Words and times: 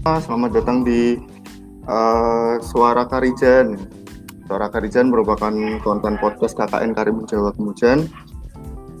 Selamat 0.00 0.56
datang 0.56 0.80
di 0.80 1.20
uh, 1.84 2.56
Suara 2.64 3.04
Karijan. 3.04 3.76
Suara 4.48 4.72
Karijan 4.72 5.12
merupakan 5.12 5.52
konten 5.84 6.16
podcast 6.16 6.56
KKN 6.56 6.96
Karimun 6.96 7.28
Jawa 7.28 7.52
Kemujan. 7.52 8.08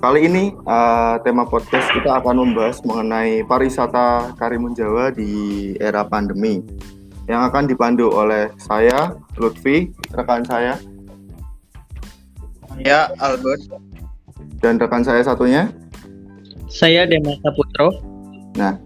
Kali 0.04 0.28
ini 0.28 0.52
uh, 0.68 1.16
tema 1.24 1.48
podcast 1.48 1.88
kita 1.96 2.20
akan 2.20 2.44
membahas 2.44 2.84
mengenai 2.84 3.40
pariwisata 3.48 4.36
Karimun 4.36 4.76
Jawa 4.76 5.08
di 5.08 5.72
era 5.80 6.04
pandemi 6.04 6.60
yang 7.32 7.48
akan 7.48 7.64
dipandu 7.64 8.12
oleh 8.12 8.52
saya, 8.60 9.16
Lutfi, 9.40 9.88
rekan 10.12 10.44
saya. 10.44 10.76
Ya, 12.76 13.08
Albert. 13.24 13.72
Dan 14.60 14.76
rekan 14.76 15.00
saya 15.00 15.24
satunya. 15.24 15.72
Saya 16.68 17.08
Demasa 17.08 17.48
Putro. 17.56 17.88
Nah, 18.60 18.76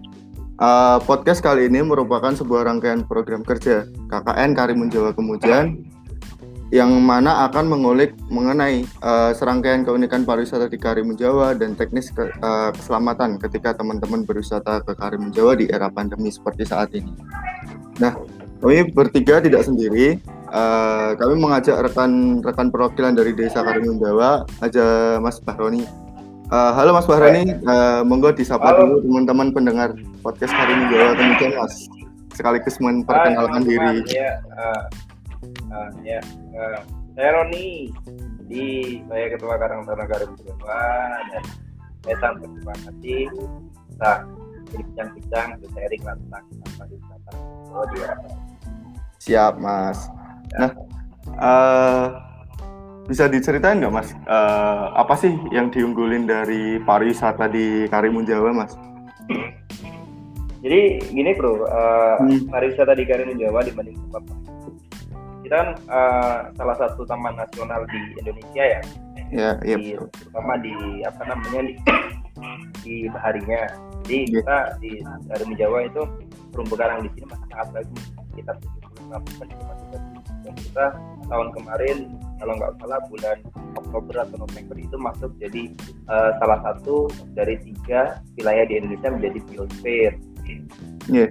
Uh, 0.55 1.03
podcast 1.03 1.43
kali 1.43 1.67
ini 1.67 1.83
merupakan 1.83 2.31
sebuah 2.31 2.63
rangkaian 2.63 3.03
program 3.03 3.43
kerja 3.43 3.91
KKN 4.07 4.55
Karimun 4.55 4.87
Jawa 4.87 5.11
Kemujan 5.11 5.83
yang 6.71 6.95
mana 7.03 7.43
akan 7.51 7.67
mengulik 7.67 8.15
mengenai 8.31 8.87
uh, 9.03 9.35
serangkaian 9.35 9.83
keunikan 9.83 10.23
pariwisata 10.23 10.71
di 10.71 10.79
Karimun 10.79 11.19
Jawa 11.19 11.59
dan 11.59 11.75
teknis 11.75 12.07
ke, 12.07 12.31
uh, 12.39 12.71
keselamatan 12.71 13.35
ketika 13.35 13.75
teman-teman 13.75 14.23
berwisata 14.23 14.79
ke 14.79 14.95
Karimun 14.95 15.35
Jawa 15.35 15.59
di 15.59 15.67
era 15.67 15.91
pandemi 15.91 16.31
seperti 16.31 16.63
saat 16.63 16.95
ini. 16.95 17.11
Nah, 17.99 18.15
kami 18.63 18.95
bertiga 18.95 19.43
tidak 19.43 19.67
sendiri. 19.67 20.23
Uh, 20.55 21.19
kami 21.19 21.35
mengajak 21.35 21.83
rekan-rekan 21.83 22.71
perwakilan 22.71 23.11
dari 23.11 23.35
Desa 23.35 23.59
Karimun 23.59 23.99
Jawa, 23.99 24.47
aja 24.63 25.19
Mas 25.19 25.43
Bahroni 25.43 26.04
Uh, 26.45 26.71
halo 26.77 26.93
Mas 26.93 27.09
Bahrani, 27.09 27.57
uh, 27.65 28.05
monggo 28.05 28.29
disapa 28.29 28.69
halo. 28.69 29.01
dulu 29.01 29.09
teman-teman 29.09 29.49
pendengar 29.49 29.89
podcast 30.21 30.53
hari 30.53 30.77
ini 30.77 30.93
Jawa 30.93 31.17
Kemudian 31.17 31.51
Mas, 31.57 31.73
sekaligus 32.37 32.77
memperkenalkan 32.77 33.65
Hai, 33.65 33.69
diri. 33.73 33.97
Ya, 34.13 34.31
uh, 34.53 34.81
uh, 35.73 35.89
ya, 36.05 36.21
uh, 36.53 36.85
saya 37.17 37.29
Roni, 37.41 37.89
di 38.45 38.65
saya 39.09 39.25
Ketua 39.33 39.57
Karang 39.57 39.89
Taruna 39.89 40.05
Garuda 40.05 40.37
Jawa 40.37 40.81
dan 41.33 41.43
saya 42.05 42.15
sangat 42.21 42.45
terima 42.45 42.75
kasih 42.77 43.23
nah 43.97 44.17
bincang-bincang 44.69 45.47
sharing 45.73 46.03
tentang 46.05 46.45
pariwisata 46.77 47.31
oh, 47.73 47.85
Siap 49.17 49.57
Mas. 49.57 49.97
Nah, 50.53 50.71
uh, 51.41 52.05
bisa 53.05 53.29
diceritain 53.29 53.77
nggak 53.77 53.93
mas 53.93 54.09
uh, 54.25 54.89
apa 54.97 55.13
sih 55.13 55.29
yang 55.53 55.69
diunggulin 55.69 56.25
dari 56.25 56.81
pariwisata 56.81 57.45
di 57.45 57.85
Karimun 57.85 58.25
Jawa 58.25 58.49
mas? 58.53 58.73
Jadi 60.65 60.97
gini 61.13 61.37
bro, 61.37 61.61
uh, 61.69 62.17
hmm. 62.17 62.49
pariwisata 62.49 62.97
di 62.97 63.05
Karimun 63.05 63.37
Jawa 63.37 63.61
dibanding 63.61 63.93
tempat 64.09 64.25
kita 65.45 65.53
kan 65.61 65.69
uh, 65.93 66.39
salah 66.57 66.73
satu 66.81 67.05
taman 67.05 67.37
nasional 67.37 67.85
di 67.85 68.01
Indonesia 68.17 68.63
ya. 68.65 68.81
Ya, 69.29 69.49
iya. 69.61 69.77
Di, 69.77 69.93
terutama 69.93 70.57
di 70.57 70.73
apa 71.05 71.21
namanya 71.29 71.61
di, 71.69 71.73
di 72.85 72.95
baharinya. 73.13 73.69
Jadi 74.05 74.17
yeah. 74.25 74.41
kita 74.41 74.57
di 74.81 74.91
Karimun 75.29 75.55
Jawa 75.61 75.77
itu 75.85 76.01
terumbu 76.49 76.73
karang 76.73 77.05
di 77.05 77.09
sini 77.13 77.25
masih 77.29 77.47
sangat 77.53 77.67
bagus. 77.77 78.03
Kita 78.33 78.51
75 79.05 79.25
persen 79.29 79.47
dan 80.45 80.53
kita 80.57 80.85
tahun 81.29 81.47
kemarin 81.53 81.97
kalau 82.39 82.53
nggak 82.59 82.73
salah 82.83 82.99
bulan 83.07 83.37
Oktober 83.75 84.15
atau 84.27 84.37
November 84.43 84.75
itu 84.75 84.95
masuk 84.99 85.31
jadi 85.39 85.71
uh, 86.11 86.31
salah 86.39 86.59
satu 86.63 87.07
dari 87.35 87.55
tiga 87.63 88.19
wilayah 88.35 88.65
di 88.67 88.73
Indonesia 88.79 89.09
menjadi 89.11 89.39
biosphere. 89.51 90.15
Iya. 90.45 91.27
Yeah. 91.27 91.29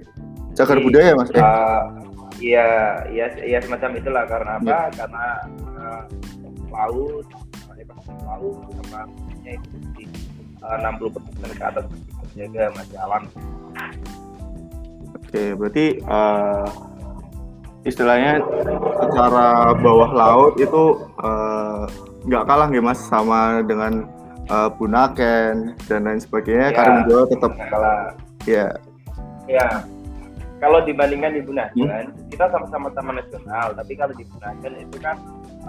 Cagar 0.55 0.79
budaya 0.79 1.11
mas. 1.19 1.29
Uh, 1.35 1.83
iya, 2.39 2.67
iya, 3.11 3.25
iya 3.43 3.59
semacam 3.59 3.99
itulah 3.99 4.23
karena 4.23 4.51
apa? 4.57 4.65
Yeah. 4.65 4.85
Karena 4.95 5.25
uh, 5.75 6.01
laut, 6.71 7.27
laut 8.23 8.55
sama 8.63 9.01
itu 9.45 9.77
di 9.93 10.03
uh, 10.63 10.77
60 10.79 11.15
persen 11.15 11.51
ke 11.53 11.63
atas 11.63 11.85
terjaga 12.33 12.63
masih 12.73 12.97
alam. 12.99 13.23
Oke, 15.15 15.31
okay, 15.31 15.47
berarti 15.55 15.85
uh, 16.07 16.67
istilahnya 17.85 18.41
secara 19.05 19.77
bawah 19.77 20.11
laut 20.11 20.53
itu 20.57 20.83
eh, 21.21 21.83
nggak 22.25 22.43
uh, 22.43 22.47
kalah 22.49 22.67
nih 22.67 22.81
mas 22.81 22.97
sama 22.97 23.61
dengan 23.61 24.09
uh, 24.49 24.69
Bunaken 24.73 25.77
dan 25.85 26.09
lain 26.09 26.19
sebagainya. 26.19 26.73
Ya, 26.73 26.75
Karimun 26.75 27.03
Jawa 27.05 27.23
tetap 27.29 27.51
kalah. 27.69 28.01
Ya 28.49 28.67
ya 29.45 29.85
kalau 30.57 30.81
dibandingkan 30.81 31.37
di 31.37 31.41
Bunaken 31.45 32.09
hmm? 32.09 32.29
kita 32.33 32.49
sama-sama 32.49 32.89
taman 32.97 33.21
nasional 33.21 33.77
tapi 33.77 33.93
kalau 33.93 34.13
di 34.17 34.25
Bunaken 34.25 34.73
itu 34.81 34.97
kan 34.97 35.15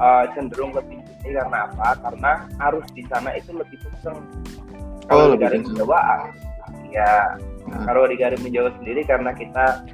uh, 0.00 0.25
cenderung 0.33 0.72
lebih 0.72 1.00
tinggi 1.21 1.37
karena 1.37 1.69
apa? 1.69 1.88
Karena 2.00 2.33
arus 2.71 2.87
di 2.97 3.03
sana 3.09 3.34
itu 3.37 3.53
lebih 3.53 3.77
kenceng. 3.84 4.19
Kalau 5.06 5.31
oh, 5.31 5.31
di 5.37 5.38
Karimun 5.44 5.72
Jawa 5.77 6.00
ya 6.91 7.37
nah. 7.69 7.84
kalau 7.84 8.09
di 8.09 8.16
Karimun 8.16 8.50
Jawa 8.50 8.71
sendiri 8.81 9.03
karena 9.04 9.31
kita 9.37 9.84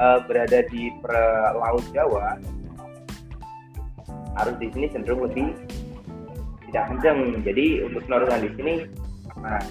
uh, 0.00 0.18
berada 0.24 0.64
di 0.68 0.92
per 1.00 1.12
laut 1.56 1.84
Jawa 1.92 2.36
arus 4.36 4.56
di 4.60 4.68
sini 4.72 4.86
cenderung 4.92 5.24
lebih 5.24 5.56
tidak 6.68 6.84
kencang 6.92 7.18
jadi 7.40 7.66
untuk 7.88 8.02
snorkeling 8.04 8.42
di 8.44 8.50
sini 8.56 8.74
nah 9.40 9.62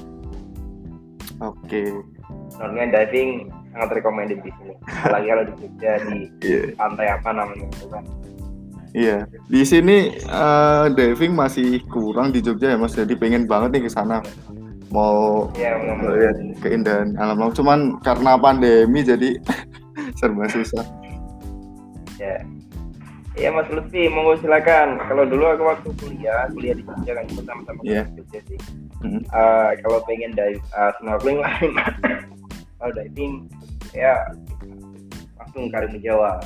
oke 1.46 1.58
okay. 1.66 1.90
snorkeling 2.58 2.92
diving 2.92 3.30
sangat 3.76 3.90
recommended 4.02 4.40
di 4.42 4.52
sini 4.58 4.74
apalagi 5.06 5.28
kalau 5.30 5.44
di 5.46 5.54
Jogja 5.62 5.92
di 6.02 6.18
yeah. 6.42 6.66
pantai 6.80 7.08
apa 7.14 7.30
namanya 7.30 7.68
itu 7.70 7.88
kan 7.90 8.06
Iya, 8.96 9.28
di 9.52 9.68
sini 9.68 10.24
uh, 10.24 10.88
diving 10.88 11.36
masih 11.36 11.84
kurang 11.92 12.32
di 12.32 12.40
Jogja 12.40 12.72
ya 12.72 12.80
Mas. 12.80 12.96
Jadi 12.96 13.12
pengen 13.20 13.44
banget 13.44 13.76
nih 13.76 13.84
ke 13.84 13.92
sana. 13.92 14.24
Mau 14.88 15.52
ya, 15.60 15.76
lihat 16.00 16.64
keindahan 16.64 17.12
alam 17.20 17.36
laut. 17.36 17.60
Cuman 17.60 18.00
karena 18.00 18.40
pandemi 18.40 19.04
jadi 19.04 19.36
serba 20.16 20.48
susah 20.50 20.86
ya 22.18 22.40
Iya 23.36 23.52
Mas 23.52 23.68
Lutfi, 23.68 24.08
monggo 24.08 24.40
silakan. 24.40 24.96
Kalau 25.12 25.28
dulu 25.28 25.44
aku 25.52 25.64
waktu 25.68 25.90
kuliah, 26.00 26.48
kuliah 26.56 26.72
di 26.72 26.88
Jogja 26.88 27.20
kan 27.20 27.28
pertama-tama 27.28 27.80
yeah. 27.84 28.08
Jogja 28.16 28.40
sih. 28.48 28.60
Mm-hmm. 29.04 29.28
Uh, 29.28 29.76
kalau 29.84 30.00
pengen 30.08 30.32
dive 30.32 30.64
uh, 30.72 30.96
snorkeling 31.04 31.44
lain, 31.44 31.72
kalau 32.80 32.92
diving 32.96 33.52
ya 33.92 34.16
langsung 35.36 35.68
Karimun 35.68 36.00
Jawa. 36.00 36.40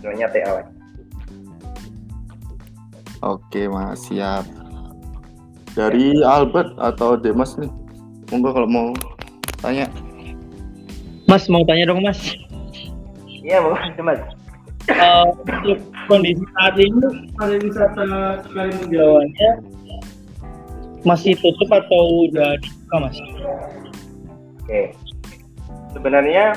Soalnya 0.00 0.32
TA 0.32 0.64
Oke 3.20 3.68
Mas, 3.68 4.08
siap. 4.08 4.48
Dari 5.76 6.24
Albert 6.24 6.72
atau 6.80 7.20
Demas 7.20 7.52
nih, 7.60 7.68
monggo 8.32 8.56
kalau 8.56 8.68
mau 8.70 8.88
tanya. 9.60 9.84
Mas 11.28 11.44
mau 11.52 11.60
tanya 11.68 11.92
dong 11.92 12.00
Mas. 12.00 12.16
Iya, 13.48 13.64
Mas. 13.64 13.96
Mas. 14.04 14.20
Uh, 14.88 15.24
untuk 15.44 15.80
kondisi 16.08 16.40
saat 16.56 16.76
ini 16.80 17.28
pariwisata 17.36 18.40
Karimun 18.56 18.88
Jawanya 18.88 19.50
masih 21.04 21.36
tutup 21.44 21.68
atau 21.68 22.24
udah 22.24 22.56
dibuka 22.56 22.96
mas? 23.04 23.16
Oke, 24.64 24.96
sebenarnya 25.92 26.56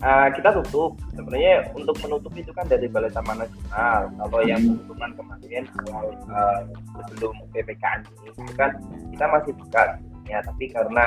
uh, 0.00 0.28
kita 0.32 0.56
tutup. 0.64 0.96
Sebenarnya 1.12 1.68
untuk 1.76 1.96
menutup 2.00 2.32
itu 2.40 2.48
kan 2.56 2.64
dari 2.72 2.88
Balai 2.88 3.12
Taman 3.12 3.44
Nasional. 3.44 4.08
Kalau 4.16 4.40
yang 4.48 4.64
penutupan 4.64 5.10
kemarin 5.12 5.64
awal 5.92 6.08
uh, 6.32 6.60
sebelum 7.04 7.36
ppkm 7.52 8.00
ini 8.04 8.32
itu 8.32 8.52
kan 8.56 8.80
kita 9.12 9.24
masih 9.28 9.52
buka 9.60 10.00
ya, 10.24 10.40
tapi 10.40 10.72
karena 10.72 11.04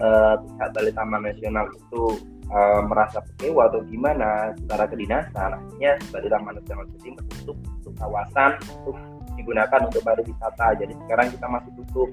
uh, 0.00 0.40
Balai 0.72 0.92
Taman 0.96 1.20
Nasional 1.20 1.68
itu 1.68 2.16
uh, 2.52 2.80
merasa 2.84 3.24
kecewa 3.24 3.68
atau 3.68 3.80
gimana 3.86 4.52
secara 4.56 4.84
kedinasan 4.88 5.50
akhirnya 5.56 5.92
dari 6.12 6.26
Taman 6.28 6.52
Nasional 6.56 6.86
Jatim 6.96 7.14
menutup 7.16 7.56
untuk 7.56 7.94
kawasan 7.96 8.50
untuk 8.82 8.96
digunakan 9.38 9.80
untuk 9.86 10.02
pariwisata. 10.02 10.66
Jadi 10.82 10.92
sekarang 11.06 11.30
kita 11.30 11.46
masih 11.46 11.70
tutup 11.78 12.10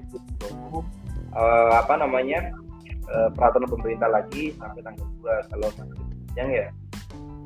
uh, 1.34 1.72
apa 1.74 1.94
namanya 1.98 2.54
uh, 3.10 3.28
peraturan 3.34 3.68
pemerintah 3.68 4.08
lagi 4.08 4.54
sampai 4.56 4.80
tanggal 4.84 5.06
2 5.20 5.50
kalau 5.50 5.68
masih 5.74 5.96
panjang 6.30 6.50
ya. 6.52 6.68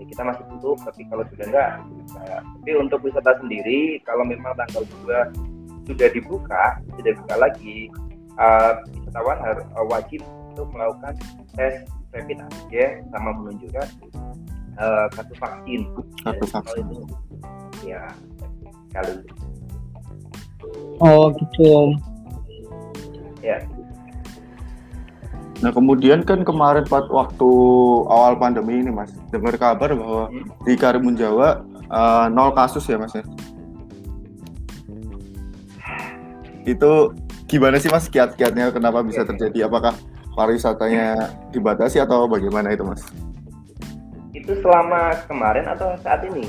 Ya 0.00 0.04
kita 0.08 0.22
masih 0.24 0.44
tutup 0.56 0.80
tapi 0.80 1.04
kalau 1.12 1.24
sudah 1.28 1.44
enggak 1.44 1.70
nah, 2.16 2.40
tapi 2.40 2.70
untuk 2.72 3.04
wisata 3.04 3.36
sendiri 3.36 4.00
kalau 4.08 4.24
memang 4.24 4.56
tanggal 4.56 4.80
2 5.04 5.92
sudah 5.92 6.08
dibuka 6.14 6.80
sudah 6.96 7.12
buka 7.20 7.34
lagi 7.36 7.92
uh, 8.40 8.80
wisatawan 8.96 9.38
harus 9.44 9.66
wajib 9.92 10.20
untuk 10.48 10.72
melakukan 10.72 11.12
tes 11.52 11.84
rapid 12.10 12.38
antigen 12.42 13.06
sama 13.14 13.30
menunjukkan 13.38 13.88
uh, 14.78 15.06
kartu 15.14 15.34
vaksin. 15.38 15.80
Kartu 16.26 16.46
vaksin. 16.50 16.84
Itu, 16.90 17.04
ya 17.86 18.02
kali. 18.90 19.14
Oh 21.00 21.32
gitu. 21.32 21.94
Ya. 23.40 23.64
Nah 25.60 25.72
kemudian 25.72 26.24
kan 26.24 26.40
kemarin 26.44 26.84
waktu 26.88 27.50
awal 28.08 28.36
pandemi 28.36 28.80
ini 28.80 28.92
mas, 28.92 29.12
dengar 29.28 29.56
kabar 29.60 29.92
bahwa 29.92 30.32
Hmm. 30.32 30.48
di 30.64 30.72
Karimun 30.76 31.16
Jawa 31.16 31.64
eh, 31.84 32.26
nol 32.32 32.52
kasus 32.56 32.84
ya 32.88 32.96
mas 33.00 33.12
ya. 33.12 33.24
Itu 36.64 37.16
gimana 37.48 37.80
sih 37.80 37.88
mas 37.88 38.08
kiat-kiatnya 38.08 38.72
kenapa 38.72 39.00
bisa 39.04 39.24
terjadi? 39.24 39.68
Apakah 39.68 39.96
pariwisatanya 40.34 41.34
dibatasi 41.50 42.02
atau 42.02 42.26
bagaimana 42.30 42.72
itu 42.74 42.86
mas? 42.86 43.02
Itu 44.30 44.54
selama 44.62 45.18
kemarin 45.26 45.66
atau 45.66 45.94
saat 46.00 46.22
ini? 46.26 46.46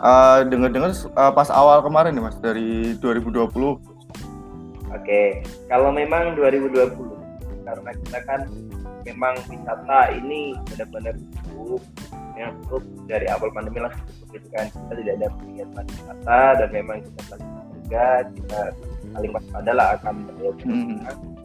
Eh, 0.00 0.38
dengar-dengar 0.48 0.96
eh, 0.96 1.32
pas 1.36 1.48
awal 1.52 1.84
kemarin 1.84 2.16
nih 2.16 2.24
mas 2.24 2.36
dari 2.40 2.96
2020. 2.98 3.76
Oke, 4.90 5.44
kalau 5.70 5.94
memang 5.94 6.34
2020 6.34 7.20
karena 7.62 7.90
kita 7.94 8.18
kan 8.26 8.40
memang 9.06 9.34
wisata 9.48 10.12
ini 10.12 10.56
benar-benar 10.66 11.14
tutup 11.46 11.82
yang 12.36 12.56
tutup 12.66 12.82
dari 13.06 13.26
awal 13.28 13.52
pandemi 13.52 13.84
langsung 13.84 14.02
tutup 14.08 14.28
gitu 14.36 14.48
kan 14.52 14.66
kita 14.68 14.92
tidak 14.96 15.14
ada 15.20 15.28
kegiatan 15.38 15.84
wisata 15.86 16.40
dan 16.56 16.68
memang 16.72 16.98
kita 17.04 17.36
juga 17.80 18.06
kita 18.32 18.60
saling 19.12 19.32
waspada 19.34 19.72
lah 19.72 19.88
akan 20.00 20.14
terjadi 20.26 20.62
Hmm. 20.64 20.98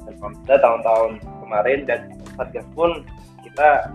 Dan 0.06 0.31
kita 0.46 0.56
tahun-tahun 0.62 1.12
kemarin 1.42 1.80
dan 1.90 2.00
satgas 2.38 2.66
pun 2.78 3.04
kita 3.42 3.90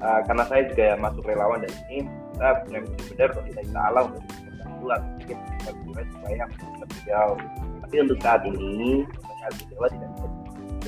uh, 0.00 0.20
karena 0.24 0.44
saya 0.48 0.62
juga 0.68 0.86
masuk 1.00 1.24
relawan 1.24 1.64
dari 1.64 1.76
ini 1.88 1.98
kita 2.36 2.48
benar-benar 2.68 3.30
kita 3.48 3.60
Allah 3.80 4.04
untuk 4.12 4.22
atau 4.86 5.02
mungkin 5.18 5.36
kita 5.58 5.70
supaya 6.14 6.44
lebih 6.78 7.00
jauh. 7.08 7.38
Tapi 7.86 7.96
untuk 8.02 8.18
saat 8.22 8.42
ini 8.46 8.92
saat 9.42 9.52
di 9.56 9.64
Jawa 9.74 9.86
tidak 9.90 10.10
bisa 10.14 10.28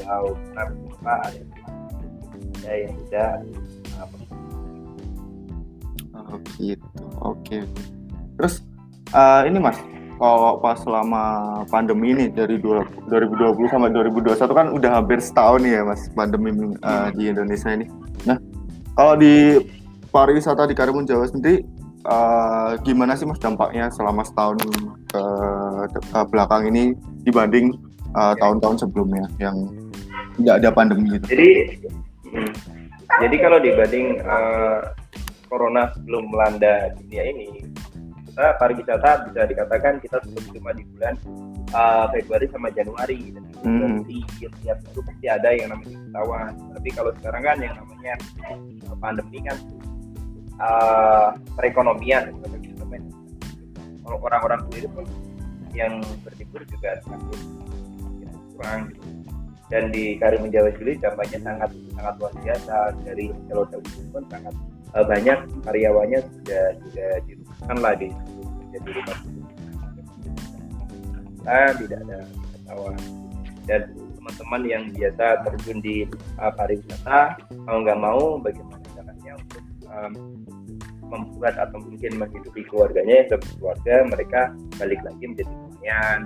jauh 0.02 0.34
karena 0.34 0.62
beberapa 0.70 1.12
ada 1.26 1.40
ada 2.58 2.72
yang 2.74 2.94
sudah 3.06 3.30
uh, 3.98 4.08
Oh 6.28 6.38
gitu, 6.58 7.04
oke. 7.22 7.58
Terus 8.36 8.54
eh, 9.14 9.42
ini 9.46 9.58
mas, 9.62 9.78
kalau 10.18 10.58
pas 10.58 10.76
selama 10.82 11.24
pandemi 11.70 12.12
ini 12.12 12.26
dari 12.28 12.58
dua- 12.58 12.86
2020 13.06 13.70
sampai 13.70 13.90
2021 13.94 14.58
kan 14.58 14.66
udah 14.74 14.90
hampir 14.98 15.22
setahun 15.22 15.62
ya 15.62 15.86
mas 15.86 16.10
pandemi 16.12 16.50
eh, 16.74 17.08
di 17.14 17.30
Indonesia 17.30 17.70
ini. 17.70 17.86
Nah 18.26 18.36
kalau 18.98 19.14
di 19.14 19.62
pariwisata 20.10 20.66
di 20.66 20.74
Karimun 20.74 21.06
Jawa 21.06 21.30
sendiri 21.30 21.62
eh, 22.02 22.70
gimana 22.82 23.14
sih 23.14 23.24
mas 23.24 23.38
dampaknya 23.38 23.88
selama 23.94 24.26
setahun 24.26 24.58
ke, 25.08 25.22
ke 25.94 26.18
belakang 26.34 26.66
ini 26.68 26.98
dibanding 27.22 27.72
eh, 28.12 28.34
tahun-tahun 28.42 28.82
sebelumnya 28.82 29.30
yang 29.38 29.54
tidak 30.38 30.54
ada 30.62 30.68
pandemi 30.70 31.18
gitu? 31.18 31.26
jadi 31.30 31.50
hmm, 32.30 32.52
jadi 33.18 33.36
kalau 33.42 33.58
dibanding 33.58 34.22
uh, 34.22 34.94
corona 35.50 35.90
sebelum 35.96 36.30
melanda 36.30 36.92
dunia 37.00 37.22
ini 37.34 37.46
kita 38.38 38.54
pariwisata 38.54 39.10
bisa 39.26 39.50
dikatakan 39.50 39.98
kita 39.98 40.22
tutup 40.22 40.46
cuma 40.54 40.70
di 40.70 40.86
bulan 40.94 41.18
uh, 41.74 42.06
Februari 42.14 42.46
sama 42.54 42.70
Januari. 42.70 43.34
Dan 43.34 43.42
Hmm. 43.58 44.06
berarti 44.06 44.22
tiap 44.38 44.78
itu 44.78 45.00
pasti 45.02 45.26
ada 45.26 45.50
yang 45.50 45.74
namanya 45.74 45.98
wisatawan 45.98 46.52
tapi 46.78 46.88
kalau 46.94 47.10
sekarang 47.18 47.42
kan 47.42 47.58
yang 47.58 47.74
namanya 47.74 48.14
uh, 48.86 48.94
pandemi 49.02 49.38
kan 49.42 49.58
uh, 50.62 51.34
perekonomian. 51.58 52.30
Kalau 54.06 54.18
orang-orang 54.22 54.62
sendiri 54.70 54.86
pun 54.94 55.04
yang 55.74 55.98
berlibur 56.22 56.62
juga 56.70 57.02
semakin 57.02 57.40
kurang 58.54 58.80
gitu. 58.94 59.02
Dan 59.68 59.82
di 59.90 60.14
Karimun 60.16 60.54
Jawa 60.54 60.70
sendiri 60.78 61.02
dampaknya 61.02 61.38
sangat 61.42 61.70
sangat 61.98 62.14
luar 62.22 62.32
biasa. 62.40 62.76
Dari 63.02 63.26
Jawa 63.50 63.66
pun 64.14 64.22
sangat 64.30 64.54
eh, 64.96 65.04
banyak 65.04 65.38
karyawannya 65.66 66.20
sudah 66.24 66.64
sudah 66.86 67.10
dirumahkan 67.26 67.37
lah 67.66 67.94
di 67.98 68.08
jadi 68.68 68.90
nah, 71.42 71.70
tidak 71.74 71.98
ada 72.06 72.18
wisatawan 72.28 72.98
dan 73.68 73.80
teman-teman 74.16 74.62
yang 74.64 74.82
biasa 74.92 75.26
terjun 75.44 75.78
di 75.80 75.96
uh, 76.40 76.52
pariwisata 76.52 77.36
mau 77.64 77.78
nggak 77.80 78.00
mau 78.00 78.36
bagaimana 78.40 78.84
caranya 78.92 79.32
untuk 79.40 79.64
um, 79.88 80.12
membuat 81.08 81.56
atau 81.56 81.80
mungkin 81.80 82.20
menghidupi 82.20 82.60
keluarganya 82.68 83.24
yang 83.24 83.26
sudah 83.32 83.40
berkeluarga 83.40 83.94
mereka 84.04 84.40
balik 84.76 85.00
lagi 85.04 85.24
menjadi 85.24 85.52
nelayan 85.52 86.20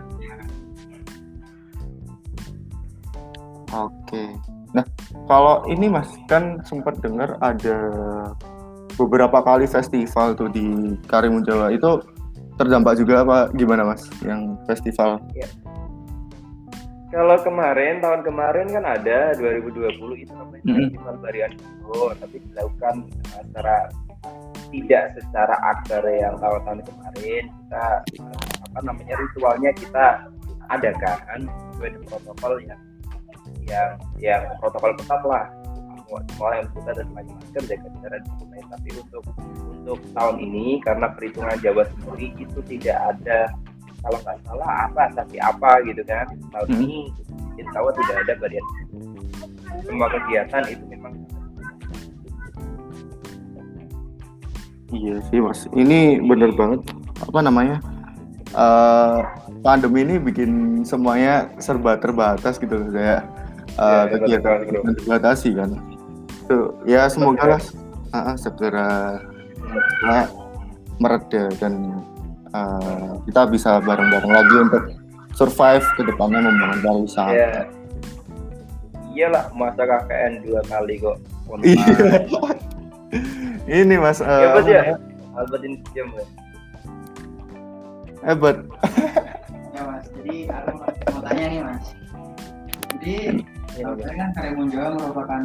Oke. 3.73 4.37
Nah, 4.76 4.84
kalau 5.25 5.64
ini 5.64 5.88
Mas 5.88 6.12
kan 6.29 6.61
sempat 6.61 7.00
dengar 7.00 7.40
ada 7.40 7.76
beberapa 8.96 9.38
kali 9.40 9.64
festival 9.68 10.36
tuh 10.36 10.48
di 10.52 10.96
Karimun 11.08 11.44
Jawa 11.44 11.72
itu 11.72 12.00
terdampak 12.60 13.00
juga 13.00 13.24
apa 13.24 13.38
gimana 13.56 13.82
Mas 13.86 14.04
yang 14.20 14.58
festival? 14.68 15.20
Kalau 17.12 17.36
kemarin 17.44 18.00
tahun 18.00 18.24
kemarin 18.24 18.72
kan 18.72 18.84
ada 18.88 19.36
2020 19.36 20.24
itu 20.24 20.32
namanya 20.32 20.64
Mm-mm. 20.64 20.88
festival 20.88 21.14
Barian 21.20 21.52
Solo, 21.84 22.16
tapi 22.16 22.40
dilakukan 22.40 23.04
secara 23.20 23.76
tidak 24.72 25.04
secara 25.20 25.54
akbar 25.60 26.08
yang 26.08 26.40
tahun-tahun 26.40 26.80
kemarin 26.88 27.42
kita 27.52 27.84
apa 28.64 28.78
namanya 28.80 29.14
ritualnya 29.20 29.70
kita 29.76 30.06
adakan 30.72 31.38
sesuai 31.76 31.90
dengan 31.92 32.08
protokol 32.08 32.52
yang 32.64 32.80
yang 33.68 33.90
yang 34.16 34.42
protokol 34.62 34.96
ketat 34.96 35.22
lah 35.28 35.44
semua 36.26 36.50
yang 36.54 36.68
kita 36.70 36.90
dan 36.92 37.06
pakai 37.10 37.32
masker 37.32 37.62
jaga 37.64 37.88
jarak 38.02 38.20
dan 38.20 38.46
lain 38.50 38.66
tapi 38.68 38.88
untuk 38.98 39.22
untuk 39.72 39.98
tahun 40.12 40.36
ini 40.38 40.66
karena 40.80 41.06
perhitungan 41.12 41.56
Jawa 41.58 41.82
sendiri 41.88 42.26
itu 42.36 42.58
tidak 42.68 42.98
ada 43.14 43.38
kalau 44.02 44.18
nggak 44.20 44.38
salah 44.42 44.70
apa 44.86 45.02
tapi 45.14 45.36
apa 45.38 45.70
gitu 45.86 46.02
kan 46.04 46.26
tahun 46.50 46.68
Hmm. 46.68 46.82
ini 46.82 46.98
insya 47.54 47.76
Allah 47.78 47.94
tidak 47.96 48.16
ada 48.20 48.32
varian 48.36 48.66
semua 49.82 50.06
kegiatan 50.08 50.62
itu 50.68 50.84
memang 50.88 51.12
Iya 54.92 55.24
sih 55.24 55.40
Mas. 55.40 55.64
Ini 55.72 56.20
bener 56.20 56.52
banget 56.52 56.84
apa 57.18 57.40
namanya? 57.40 57.80
eh 58.52 59.18
pandemi 59.64 60.04
ini 60.04 60.20
bikin 60.20 60.84
semuanya 60.84 61.48
serba 61.56 61.96
terbatas 61.96 62.60
gitu 62.60 62.76
kayak 62.92 63.24
eh, 63.72 64.04
Ya, 64.04 64.12
kegiatan 64.12 64.68
dibatasi 65.00 65.56
kan. 65.56 65.72
Tuh, 66.51 66.75
ya 66.84 67.06
semoga 67.06 67.56
lah 67.56 67.63
ah, 68.13 68.32
ah, 68.32 68.37
segera 68.37 69.19
ah, 70.05 70.27
mereda 70.99 71.49
dan 71.58 72.03
eh, 72.53 73.11
kita 73.31 73.49
bisa 73.49 73.79
bareng-bareng 73.81 74.32
lagi 74.32 74.56
untuk 74.69 74.84
survive 75.32 75.87
ke 75.96 76.03
depannya 76.05 76.44
membangun 76.44 76.81
pariwisata. 76.84 77.32
ya 77.32 77.53
iyalah 79.13 79.49
masa 79.53 79.84
KKN 79.84 80.32
dua 80.44 80.61
kali 80.65 80.96
kok 81.01 81.17
Iya. 81.61 82.25
Ini 83.69 84.01
Mas 84.01 84.25
eh, 84.25 84.25
hebat 84.25 84.65
apa 84.65 84.72
ya? 84.72 84.96
Albert 85.37 85.63
ini 85.69 85.77
jam 85.93 86.08
ya 86.17 86.25
Hebat. 88.22 88.56
Ya 89.75 89.82
mas, 89.82 90.06
jadi 90.15 90.46
aku 90.46 90.70
mau 91.11 91.20
tanya 91.27 91.44
nih 91.51 91.61
mas. 91.67 91.87
Jadi 92.94 93.43
sebenarnya 93.72 94.14
kan 94.20 94.31
Karimun 94.36 94.69
Jawa 94.69 94.91
merupakan 95.00 95.38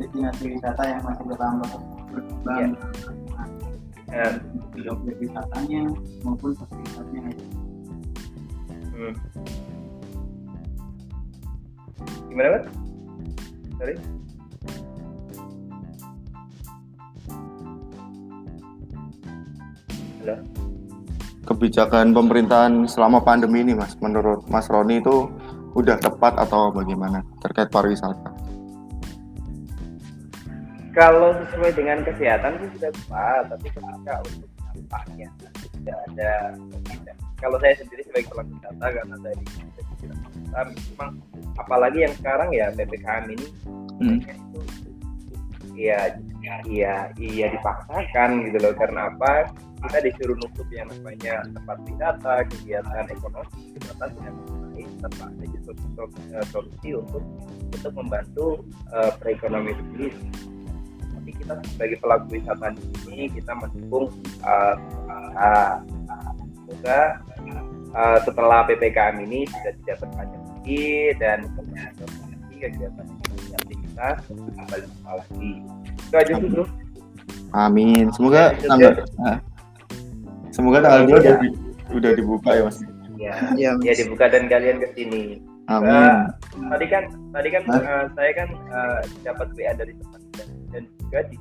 destinasi 0.00 0.44
wisata 0.56 0.82
yang 0.88 1.00
masih 1.04 1.24
bertambah 1.28 1.70
berkembang 2.08 2.72
ya. 4.08 4.28
di 4.72 4.80
objek 4.88 5.14
wisatanya 5.20 5.82
maupun 6.24 6.50
fasilitasnya. 6.56 7.20
Hmm. 8.96 9.12
gimana 12.32 12.48
kan 12.48 12.62
sorry 13.76 13.94
halo 20.24 20.36
kebijakan 21.46 22.10
pemerintahan 22.10 22.72
selama 22.90 23.22
pandemi 23.22 23.62
ini 23.62 23.72
Mas 23.78 23.94
menurut 24.02 24.42
Mas 24.50 24.66
Roni 24.66 24.98
itu 24.98 25.30
udah 25.76 25.96
tepat 26.00 26.34
atau 26.40 26.72
bagaimana 26.72 27.20
terkait 27.44 27.68
pariwisata? 27.68 28.32
kalau 30.96 31.36
sesuai 31.44 31.76
dengan 31.76 32.00
kesehatan 32.08 32.56
sih 32.56 32.68
sudah 32.80 32.88
tepat 32.88 33.42
tapi 33.52 33.68
ketika 33.68 34.14
untuk 34.24 34.48
dampaknya 34.72 35.28
tidak 35.76 35.98
ada 36.08 36.32
tidak. 36.88 37.16
kalau 37.36 37.60
saya 37.60 37.76
sendiri 37.76 38.00
sebagai 38.08 38.32
pelaku 38.32 38.56
wisata 38.56 38.86
karena 38.96 39.16
saya 39.20 39.34
di 39.36 39.44
di 39.44 39.82
bidang 40.00 40.20
wisata 40.24 40.60
memang 40.72 41.12
apalagi 41.60 41.98
yang 42.08 42.14
sekarang 42.16 42.48
ya 42.56 42.66
ppkm 42.72 43.24
ini 43.36 43.48
Hmm. 43.96 44.20
itu 44.20 44.60
iya 45.72 46.20
iya 46.68 47.08
iya 47.16 47.46
dipaksakan 47.48 48.44
gitu 48.44 48.60
loh 48.60 48.76
karena 48.76 49.08
apa 49.08 49.48
kita 49.88 49.98
disuruh 50.04 50.36
nutup 50.36 50.68
yang 50.68 50.84
namanya 50.92 51.40
tempat 51.48 51.76
wisata 51.88 52.34
kegiatan 52.52 53.08
ekonomi 53.08 53.72
dengan 53.72 53.96
lain 54.04 54.36
tanpa 55.06 55.30
adanya 55.30 55.58
sol- 55.62 55.92
sol- 55.94 56.12
eh, 56.34 56.46
solusi 56.50 56.88
untuk 56.98 57.22
untuk 57.70 57.92
membantu 57.94 58.46
eh, 58.90 59.10
perekonomian 59.22 59.78
sendiri. 59.78 60.10
Tapi 61.14 61.30
kita 61.42 61.52
sebagai 61.74 61.96
pelaku 62.02 62.26
wisata 62.38 62.66
di 62.74 62.82
sini 63.06 63.24
kita 63.30 63.52
mendukung 63.54 64.10
eh, 64.42 64.74
uh, 65.38 65.74
semoga 66.66 67.00
eh, 67.94 68.18
setelah 68.26 68.66
ppkm 68.66 69.14
ini 69.22 69.46
sudah 69.50 69.72
tidak 69.82 69.96
berpanjang 70.02 70.42
lagi 70.42 70.86
dan 71.22 71.38
lagi 71.54 72.56
kegiatan 72.58 73.06
aktivitas 73.56 74.16
kembali 74.26 74.86
normal 74.86 75.14
lagi. 75.22 75.52
Itu 76.06 76.14
aja 76.14 76.32
sih 76.38 76.48
bro. 76.50 76.64
Amin. 77.54 78.04
Semoga 78.12 78.52
tanggal 78.58 78.92
ah. 79.22 79.38
Semoga 80.50 80.78
tanggal 80.82 81.02
dua 81.08 81.18
udah, 81.20 81.34
di- 81.42 81.58
udah 81.94 82.10
dibuka 82.16 82.50
ya 82.54 82.62
Mas. 82.66 82.78
Ya, 83.16 83.32
Iya, 83.54 83.70
ya 83.86 83.92
dibuka 83.94 84.28
dan 84.28 84.46
kalian 84.46 84.78
ke 84.78 84.88
sini. 84.92 85.40
Amin. 85.66 86.30
tadi 86.70 86.86
kan 86.86 87.04
tadi 87.34 87.48
kan 87.50 87.62
Hah? 87.66 87.82
eh, 87.82 88.04
saya 88.14 88.30
kan 88.32 88.48
eh, 88.54 88.98
dapat 89.26 89.50
WA 89.58 89.74
dari 89.74 89.98
teman 89.98 90.22
dan, 90.38 90.48
dan 90.70 90.82
juga 90.94 91.18
di 91.26 91.36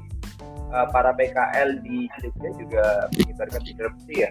eh, 0.49 0.87
para 0.89 1.13
PKL 1.13 1.69
di 1.85 2.09
Jogja 2.17 2.49
juga 2.57 2.83
menyebarkan 3.13 3.61
interupsi 3.63 4.13
ya 4.17 4.29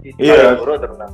di 0.00 0.10
Iya. 0.18 0.58
Terutama 0.58 1.06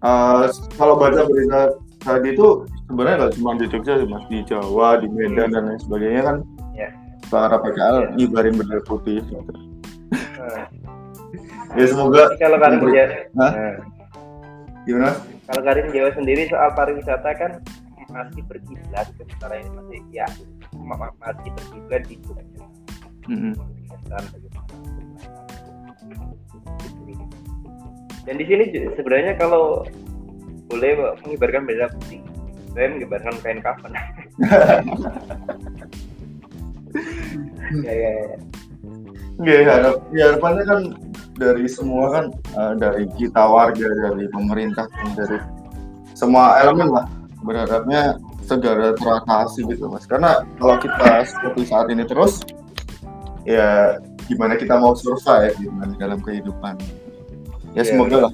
Eh, 0.00 0.44
kalau 0.74 0.96
baca 0.96 1.22
berita 1.22 1.76
tadi 2.00 2.32
itu 2.32 2.64
sebenarnya 2.88 3.16
nggak 3.20 3.32
cuma 3.36 3.50
di 3.54 3.66
Jogja 3.68 4.00
sih 4.00 4.08
Mas, 4.08 4.24
di 4.26 4.40
Jawa, 4.42 4.96
di 4.98 5.06
Medan 5.06 5.52
dan 5.52 5.68
lain 5.70 5.78
sebagainya 5.78 6.22
kan 6.24 6.36
Ya. 6.74 6.88
para 7.28 7.60
PKL 7.60 7.96
Ya. 8.02 8.08
ngibarin 8.16 8.56
bendera 8.56 8.82
putih. 8.82 9.20
gitu. 9.20 9.36
Nah, 10.40 10.66
Ya 11.78 11.86
semoga 11.86 12.26
jadi 12.26 12.42
kalau 12.42 12.58
kalian 12.58 13.08
gimana? 14.90 15.14
kalau 15.46 15.62
kalian 15.66 15.88
Jawa 15.94 16.10
sendiri 16.14 16.42
soal 16.50 16.70
pariwisata 16.74 17.30
kan 17.38 17.52
masih 18.10 18.42
berkiblat 18.50 19.06
sementara 19.14 19.54
ini 19.62 19.70
masih 19.70 20.00
ya 20.10 20.26
ma- 20.74 20.98
ma- 20.98 21.14
masih 21.22 21.50
berkiblat 21.54 22.02
di. 22.10 22.18
Mm-mm. 23.30 23.54
kegiatan 23.54 24.24
bagaimana 24.34 24.74
dan 28.26 28.34
di 28.36 28.44
sini 28.44 28.64
sebenarnya 28.98 29.32
kalau 29.38 29.86
boleh 30.70 31.14
mengibarkan 31.26 31.66
bendera 31.66 31.88
putih 31.94 32.20
saya 32.74 32.86
mengibarkan 32.94 33.34
kain 33.42 33.58
kafan 33.62 33.92
ya 37.86 37.92
ya 37.94 38.12
ya 39.40 39.62
harap, 39.66 39.96
ya 40.14 40.24
harapannya 40.30 40.64
kan 40.66 40.80
dari 41.40 41.64
semua 41.66 42.04
kan 42.12 42.24
eh, 42.30 42.72
dari 42.76 43.04
kita 43.16 43.40
warga, 43.40 43.88
dari 43.88 44.28
pemerintah, 44.28 44.84
dan 44.86 45.10
dari 45.16 45.38
semua 46.12 46.60
elemen 46.60 46.92
lah 46.92 47.08
berharapnya 47.40 48.20
segera 48.44 48.92
teratasi 48.92 49.64
gitu 49.64 49.88
mas. 49.88 50.04
Karena 50.04 50.44
kalau 50.60 50.76
kita 50.76 51.24
seperti 51.24 51.62
saat 51.64 51.88
ini 51.88 52.04
terus, 52.04 52.44
ya 53.48 53.96
gimana 54.28 54.60
kita 54.60 54.76
mau 54.76 54.92
survive 54.92 55.56
gimana 55.56 55.96
dalam 55.96 56.20
kehidupan. 56.20 56.76
Ya 57.72 57.80
Iya, 57.86 57.94
semoga 57.96 58.16
lah 58.28 58.32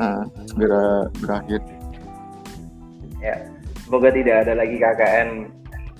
eh, 0.00 0.22
segera 0.48 0.84
berakhir. 1.20 1.60
ya 3.18 3.36
semoga 3.84 4.08
tidak 4.12 4.36
ada 4.46 4.52
lagi 4.54 4.76
KKN 4.78 5.28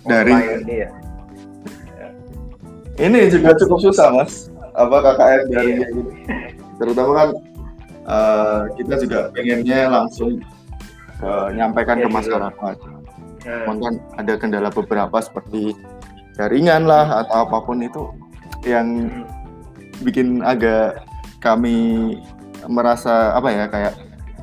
Dari- 0.05 0.61
ini 0.63 0.75
ya 0.85 0.91
Ini 2.95 3.27
juga 3.27 3.59
cukup 3.59 3.83
susah 3.83 4.15
mas. 4.15 4.47
Apa 4.75 4.97
KKN 5.01 5.41
dari 5.55 5.73
Iya. 5.79 5.89
terutama 6.83 7.11
kan 7.15 7.29
eh, 8.05 8.61
kita 8.83 8.95
juga 9.07 9.19
pengennya 9.31 9.81
langsung 9.89 10.43
ke 11.15 11.33
nyampaikan 11.55 11.97
Iya, 12.03 12.05
ke 12.05 12.09
masyarakat. 12.11 12.77
Cuman 13.45 13.77
kan 13.79 13.95
ada 14.19 14.33
kendala 14.41 14.69
beberapa 14.75 15.17
seperti 15.23 15.79
jaringan 16.35 16.91
lah 16.91 17.23
atau 17.25 17.47
apa 17.47 17.63
pun 17.63 17.79
itu 17.79 18.11
yang 18.67 19.07
hmm, 19.07 19.25
bikin 20.03 20.43
agak 20.43 21.07
kami 21.39 22.19
merasa 22.67 23.37
apa 23.37 23.53
ya 23.53 23.69
kayak 23.69 23.95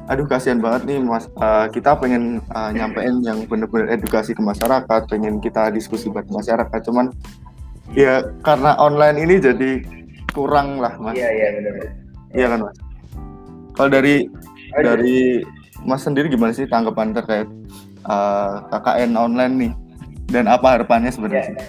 aduh 0.05 0.27
kasihan 0.29 0.61
banget 0.61 0.81
nih 0.87 0.99
mas 1.01 1.27
eh, 1.27 1.65
kita 1.75 1.97
pengen 1.99 2.39
eh, 2.39 2.71
nyampein 2.71 3.19
yang 3.25 3.43
bener-bener 3.49 3.91
edukasi 3.91 4.31
ke 4.31 4.39
masyarakat 4.39 5.01
pengen 5.11 5.43
kita 5.43 5.67
diskusi 5.75 6.07
buat 6.07 6.25
masyarakat. 6.31 6.79
Cuman 6.87 7.11
ya 7.91 8.23
karena 8.45 8.79
online 8.79 9.17
ini 9.27 9.35
jadi 9.43 9.71
kurang 10.31 10.79
lah 10.79 10.95
mas. 10.97 11.15
Iya 11.15 11.29
iya 11.29 11.47
benar 11.59 11.73
iya 12.31 12.47
kan 12.47 12.59
mas? 12.65 12.77
Kalau 13.75 13.89
dari 13.91 14.15
iya. 14.75 14.81
dari 14.83 15.19
mas 15.83 16.01
sendiri 16.03 16.27
gimana 16.31 16.51
sih 16.55 16.67
tanggapan 16.67 17.13
terkait 17.15 17.47
eh, 18.07 18.53
KKN 18.71 19.11
online 19.15 19.53
nih? 19.55 19.73
Dan 20.31 20.47
apa 20.47 20.79
harapannya 20.79 21.11
sebenarnya? 21.11 21.59
Ya. 21.59 21.67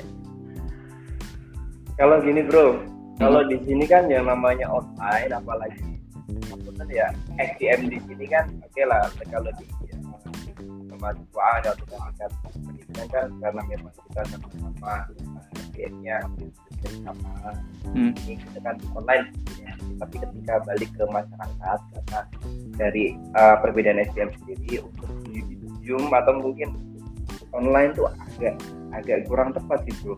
Kalau 1.98 2.22
gini 2.22 2.46
bro, 2.46 2.92
Hmm. 3.22 3.28
kalau 3.28 3.40
di 3.44 3.60
sini 3.62 3.84
kan 3.84 4.08
yang 4.08 4.24
namanya 4.24 4.66
online, 4.72 5.30
apalagi 5.30 5.78
maksudnya 6.48 6.86
ya 6.88 7.06
SDM 7.36 7.92
di 7.92 7.98
sini 8.08 8.24
kan, 8.26 8.48
oke 8.64 8.82
lah 8.82 9.04
kalau 9.28 9.52
di 9.60 9.64
ya, 9.86 9.94
kemahasiswaan 11.02 11.62
atau 11.66 11.84
tingkat 11.90 12.30
pendidikan 12.54 13.06
kan 13.10 13.26
karena 13.42 13.62
memang 13.66 13.92
kita 14.06 14.22
sama-sama 14.30 14.94
SDM-nya 15.58 16.16
sama 17.02 17.34
Hmm. 17.92 18.14
ini 18.24 18.38
kita 18.38 18.58
kan 18.62 18.78
online 18.94 19.26
ya. 19.58 19.74
tapi 19.98 20.22
ketika 20.22 20.62
balik 20.64 20.90
ke 20.94 21.04
masyarakat 21.06 21.78
karena 21.92 22.20
dari 22.78 23.04
uh, 23.34 23.58
perbedaan 23.58 24.00
SDM 24.06 24.30
sendiri 24.38 24.80
untuk 24.80 25.10
Zoom 25.82 26.08
atau 26.14 26.38
mungkin 26.38 26.72
online 27.52 27.92
tuh 27.92 28.08
agak 28.08 28.54
agak 28.96 29.28
kurang 29.28 29.52
tepat 29.52 29.82
sih 29.84 29.94
bro 30.00 30.16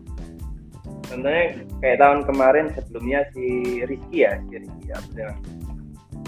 contohnya 1.09 1.57
kayak 1.83 1.97
tahun 1.99 2.19
kemarin 2.29 2.65
sebelumnya 2.73 3.27
si 3.33 3.45
Rizky 3.83 4.23
ya 4.23 4.39
si 4.47 4.53
Rizky 4.61 4.83
ya 4.93 5.29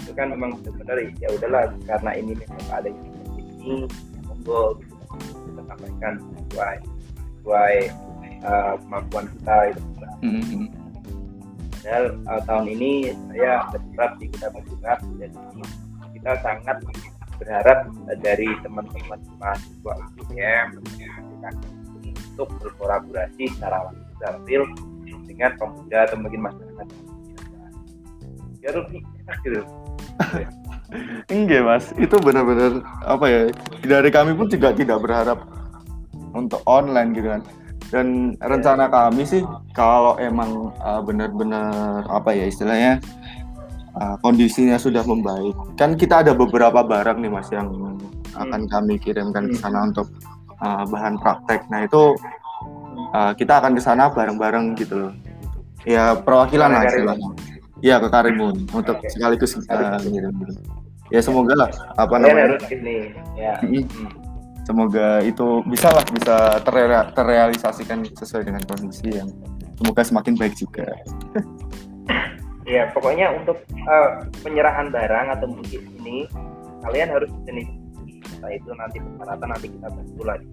itu 0.04 0.12
kan 0.12 0.34
memang 0.34 0.58
benar-benar 0.60 0.98
ya 1.18 1.28
udahlah 1.32 1.70
karena 1.86 2.10
ini 2.18 2.32
memang 2.34 2.66
ada 2.70 2.88
yang 2.92 3.08
ini 3.08 3.88
ya 4.38 4.48
monggo 4.48 4.62
gitu. 4.78 4.94
kita 5.50 5.62
sampaikan 5.66 6.12
sesuai 6.22 6.76
sesuai 7.38 7.74
uh, 8.46 8.74
kemampuan 8.86 9.26
kita 9.38 9.56
itu 9.74 9.82
Hmm, 10.18 10.42
hmm. 10.42 10.66
Padahal 11.78 12.04
uh, 12.26 12.42
tahun 12.42 12.66
ini 12.74 13.14
saya 13.30 13.70
berharap 13.70 14.18
sih 14.18 14.28
kita 14.34 14.50
berharap 14.50 14.98
dan 15.22 15.30
kita 16.10 16.30
sangat 16.42 16.76
berharap 17.38 17.78
uh, 18.10 18.18
dari 18.18 18.50
teman-teman 18.66 19.22
mahasiswa 19.38 19.94
UGM 20.18 20.66
untuk 22.34 22.50
berkolaborasi 22.58 23.46
secara 23.54 23.86
langsung 23.86 24.42
real 24.42 24.66
dengan 25.30 25.54
pemuda 25.54 25.98
atau 26.10 26.18
mungkin 26.18 26.50
masyarakat. 26.50 26.86
Ya 28.58 28.70
lebih 28.74 29.00
enak 29.22 29.38
gitu. 29.46 29.62
Enggak 31.28 31.62
mas, 31.68 31.84
itu 32.00 32.16
benar-benar 32.16 32.80
apa 33.04 33.24
ya? 33.28 33.40
Dari 33.84 34.08
kami 34.08 34.32
pun 34.32 34.48
juga 34.48 34.72
tidak 34.72 35.04
berharap 35.04 35.44
untuk 36.32 36.64
online 36.64 37.12
gitu 37.12 37.28
kan. 37.28 37.42
Dan 37.88 38.36
rencana 38.40 38.88
kami 38.88 39.24
sih 39.24 39.44
kalau 39.72 40.16
emang 40.16 40.72
uh, 40.80 41.00
benar-benar 41.04 42.04
apa 42.08 42.36
ya 42.36 42.48
istilahnya 42.48 43.00
uh, 43.96 44.16
kondisinya 44.20 44.76
sudah 44.76 45.04
membaik, 45.04 45.56
kan 45.76 45.96
kita 45.96 46.24
ada 46.24 46.32
beberapa 46.36 46.84
barang 46.84 47.20
nih 47.20 47.32
mas 47.32 47.48
yang 47.52 47.68
akan 48.36 48.68
kami 48.68 49.00
kirimkan 49.00 49.48
ke 49.48 49.56
sana 49.56 49.88
untuk 49.88 50.08
uh, 50.60 50.84
bahan 50.88 51.16
praktek. 51.16 51.64
Nah 51.72 51.84
itu 51.88 52.12
uh, 53.16 53.32
kita 53.36 53.60
akan 53.60 53.76
ke 53.76 53.82
sana 53.84 54.12
bareng-bareng 54.12 54.76
gitu 54.76 55.08
loh. 55.08 55.12
Ya 55.88 56.12
perwakilan 56.16 56.68
lah 56.68 56.84
istilahnya. 56.88 57.57
Iya 57.78 58.02
ke 58.02 58.08
Karimun 58.10 58.66
untuk 58.74 58.96
Oke. 58.98 59.08
sekaligus 59.10 59.54
uh, 59.70 59.98
ngirim 60.02 60.34
gitu. 60.42 60.60
Ya 61.08 61.20
semoga 61.24 61.54
lah 61.56 61.70
apa 61.96 62.14
namanya 62.20 62.60
ya. 63.38 63.54
Mm. 63.64 63.86
Hmm. 63.86 64.10
semoga 64.68 65.24
itu 65.24 65.64
bisa 65.64 65.88
lah 65.88 66.04
bisa 66.12 66.60
terrea- 66.60 67.08
terrealisasikan 67.16 68.04
sesuai 68.12 68.44
dengan 68.44 68.60
kondisi 68.68 69.08
yang 69.08 69.32
semoga 69.80 70.04
semakin 70.04 70.36
baik 70.36 70.54
juga. 70.60 70.84
Ya, 72.68 72.84
pokoknya 72.92 73.32
untuk 73.32 73.64
eh, 73.72 74.08
penyerahan 74.44 74.92
barang 74.92 75.40
atau 75.40 75.48
mungkin 75.48 75.88
ini 76.04 76.28
kalian 76.84 77.08
harus 77.08 77.32
jenis 77.48 77.64
entah 78.36 78.52
itu 78.52 78.70
nanti 78.76 79.00
persyaratan 79.00 79.48
nanti 79.48 79.66
kita 79.72 79.88
bantu 79.88 80.22
lagi. 80.28 80.48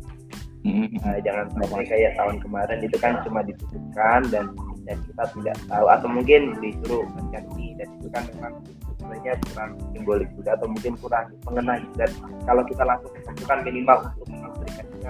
Mm. 0.64 0.88
Nah, 1.04 1.20
jangan 1.20 1.46
sampai 1.52 1.84
kayak 1.86 2.12
tahun 2.16 2.36
kemarin 2.40 2.80
itu 2.82 2.98
kan 3.04 3.20
cuma 3.28 3.44
ditutupkan 3.44 4.20
dan 4.32 4.50
dan 4.86 4.98
kita 5.06 5.24
tidak 5.34 5.58
tahu 5.66 5.86
atau 5.90 6.08
mungkin 6.08 6.42
disuruh 6.62 7.04
ganti 7.34 7.74
dan 7.76 7.88
itu 7.98 8.08
kan 8.14 8.24
memang 8.38 8.54
sebenarnya 8.96 9.34
kurang 9.52 9.72
simbolik 9.92 10.30
juga 10.38 10.50
atau 10.56 10.68
mungkin 10.70 10.94
kurang 11.02 11.26
mengenai 11.50 11.86
dan 11.98 12.10
kalau 12.46 12.64
kita 12.66 12.84
langsung 12.86 13.12
tentukan 13.26 13.60
minimal 13.66 13.98
untuk 14.14 14.28
memberikan 14.30 14.86
kita. 14.94 15.10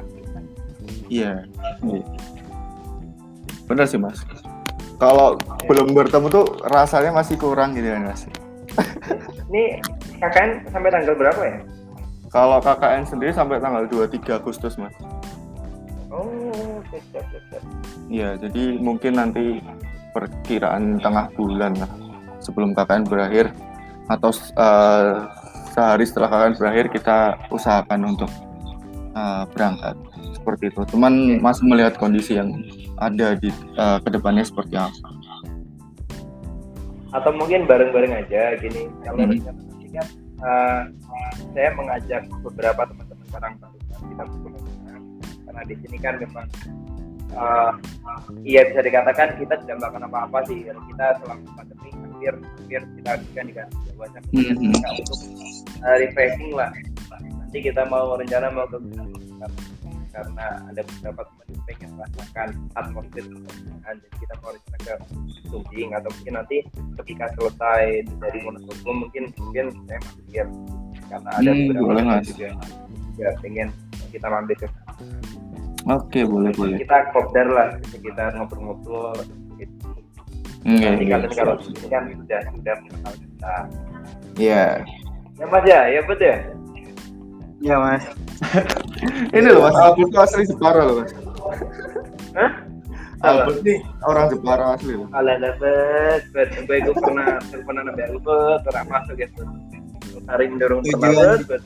Iya. 1.06 1.32
iya. 1.86 2.04
Benar 3.70 3.86
sih 3.86 4.00
mas. 4.00 4.24
Kalau 4.96 5.36
belum 5.68 5.92
bertemu 5.92 6.28
tuh 6.32 6.46
rasanya 6.72 7.12
masih 7.12 7.36
kurang 7.36 7.76
gitu 7.76 7.92
kan 7.92 8.08
mas. 8.08 8.24
Ini 9.52 9.80
KKN 10.20 10.72
sampai 10.72 10.90
tanggal 10.92 11.16
berapa 11.16 11.42
ya? 11.44 11.58
Kalau 12.36 12.60
KKN 12.60 13.08
sendiri 13.08 13.32
sampai 13.32 13.64
tanggal 13.64 13.88
23 13.88 14.44
Agustus, 14.44 14.76
Mas. 14.76 14.92
Oh, 16.16 16.80
oke, 16.80 16.98
siap, 17.12 17.26
siap, 17.28 17.44
siap. 17.52 17.64
Iya, 18.08 18.40
jadi 18.40 18.80
mungkin 18.80 19.20
nanti 19.20 19.60
perkiraan 20.16 21.04
tengah 21.04 21.28
bulan 21.36 21.76
lah 21.76 21.92
sebelum 22.40 22.72
KKN 22.72 23.04
berakhir 23.04 23.52
atau 24.08 24.32
eh, 24.32 25.14
sehari 25.76 26.08
setelah 26.08 26.32
KKN 26.32 26.56
berakhir 26.56 26.86
kita 26.88 27.18
usahakan 27.52 28.16
untuk 28.16 28.32
eh, 29.12 29.44
berangkat 29.52 30.00
seperti 30.40 30.72
itu. 30.72 30.82
Cuman 30.96 31.44
masih 31.44 31.68
melihat 31.68 32.00
kondisi 32.00 32.40
yang 32.40 32.56
ada 32.96 33.36
di 33.36 33.52
eh, 33.52 33.98
ke 34.00 34.08
depannya 34.08 34.48
seperti 34.48 34.80
apa. 34.80 34.96
Atau 37.12 37.36
mungkin 37.36 37.68
bareng-bareng 37.68 38.14
aja 38.24 38.56
gini. 38.64 38.88
Kalau 39.04 39.20
Hmm. 39.20 39.36
eh, 39.36 40.82
saya 41.56 41.70
mengajak 41.76 42.24
beberapa 42.44 42.88
teman-teman 42.88 43.28
karang 43.32 43.56
taruna 43.60 43.96
kita 44.00 44.24
karena 45.56 45.72
di 45.72 45.76
sini 45.88 45.98
kan 46.04 46.20
memang 46.20 46.48
eh, 47.32 47.72
iya 48.44 48.62
bisa 48.68 48.84
dikatakan 48.84 49.40
kita 49.40 49.56
tidak 49.64 49.76
melakukan 49.80 50.04
apa-apa 50.12 50.38
sih. 50.52 50.68
Kita 50.68 51.06
selama 51.24 51.48
pandemi 51.56 51.90
hampir 51.96 52.34
hampir 52.36 52.82
kita 53.00 53.12
kan 53.32 53.46
Jawa 53.88 54.06
Mhm. 54.36 54.76
Kita 54.76 54.88
untuk 55.00 55.20
eh, 55.80 55.96
refreshing 56.04 56.52
lah. 56.52 56.72
Nanti 57.24 57.58
kita 57.64 57.88
mau 57.88 58.20
rencana 58.20 58.52
mau 58.52 58.68
ke 58.68 58.78
karena, 60.16 60.48
ada 60.72 60.80
beberapa 60.80 61.22
teman 61.28 61.46
yang 61.52 61.64
pengen 61.68 61.90
merasakan 62.00 62.48
atmosfer 62.80 63.24
pernikahan 63.28 63.96
jadi 64.00 64.16
kita 64.24 64.34
mau 64.40 64.50
rencana 64.56 64.78
ke 64.80 64.94
Sumbing 65.52 65.90
atau 65.92 66.10
mungkin 66.16 66.34
nanti 66.40 66.58
ketika 67.04 67.26
selesai 67.36 67.84
dari 68.24 68.40
Wonosobo 68.48 68.92
mungkin 68.96 69.24
mungkin 69.36 69.66
saya 69.86 70.00
mampir 70.08 70.46
karena 71.12 71.30
ada 71.36 71.52
Hmm, 71.52 71.68
beberapa 71.68 72.16
juga 72.24 72.48
ya 73.20 73.30
pengen 73.44 73.68
kita 74.16 74.28
mampir 74.32 74.56
ke 74.56 74.68
Oke, 75.86 76.26
boleh 76.26 76.50
boleh. 76.58 76.78
kita 76.82 77.14
kopdar 77.14 77.46
lah 77.46 77.68
sekitar 77.94 78.34
ngobrol-ngobrol 78.34 79.14
gitu. 79.62 79.88
Iya, 80.66 80.98
nanti 80.98 81.06
iya. 81.06 81.14
kalian 81.14 81.32
kalau 81.38 81.56
sini 81.62 81.86
kan 81.94 82.04
sudah 82.10 82.42
sudah 82.50 82.76
mengenal 82.82 83.14
kita 83.22 83.56
Iya. 84.36 84.66
ya 85.38 85.46
mas 85.46 85.64
ya 85.70 85.80
ya 85.94 86.02
betul 86.10 86.26
ya 86.26 86.38
Iya 87.64 87.76
mas. 87.80 88.04
Ini 89.36 89.48
loh 89.48 89.64
Mas, 89.66 89.78
Albert 89.80 90.10
tuh 90.12 90.22
asli 90.22 90.44
Jepara 90.44 90.82
loh 90.86 90.96
Mas. 91.02 91.12
Hah? 92.36 92.52
Albert 93.24 93.60
nih 93.64 93.80
orang 94.06 94.26
Jepara 94.30 94.66
asli 94.76 94.94
loh. 94.94 95.08
Alah 95.16 95.40
dapat, 95.40 96.22
bet, 96.36 96.50
gue 96.52 96.78
gue 96.84 96.96
pernah 97.00 97.40
pernah 97.42 97.82
nabi 97.88 98.02
aku 98.06 98.20
bet, 98.22 98.60
pernah 98.68 98.84
masuk 98.92 99.16
gitu. 99.18 99.42
Hari 100.28 100.46
mendorong 100.52 100.84
terlambat, 100.84 101.42
bet. 101.48 101.62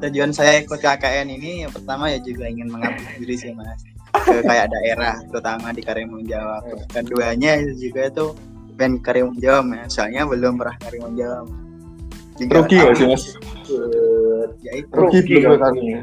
Tujuan 0.00 0.32
saya 0.32 0.64
ikut 0.64 0.80
KKN 0.80 1.28
ini 1.28 1.68
yang 1.68 1.72
pertama 1.72 2.08
ya 2.08 2.18
juga 2.24 2.48
ingin 2.48 2.72
mengabdi 2.72 3.04
diri 3.20 3.36
sih 3.36 3.52
mas. 3.52 3.84
Ke 4.10 4.42
kayak 4.42 4.72
daerah, 4.72 5.20
terutama 5.30 5.70
di 5.70 5.82
Karimun 5.84 6.26
Jawa. 6.26 6.64
Keduanya 6.90 7.60
itu 7.62 7.90
juga 7.90 8.10
itu 8.10 8.26
pengen 8.74 8.98
Karimun 9.04 9.36
Jawa 9.38 9.60
mas. 9.60 9.92
Soalnya 9.92 10.24
belum 10.24 10.56
pernah 10.56 10.76
Karimun 10.80 11.14
Jawa. 11.14 11.44
Mas. 11.44 11.60
Rugi 12.40 12.76
gak 12.80 12.96
sih 12.96 13.04
Mas? 13.04 13.24
Ya 14.64 14.72
itu 14.80 14.88
Rugi 14.96 15.44
kan? 15.44 15.72
ini. 15.76 16.00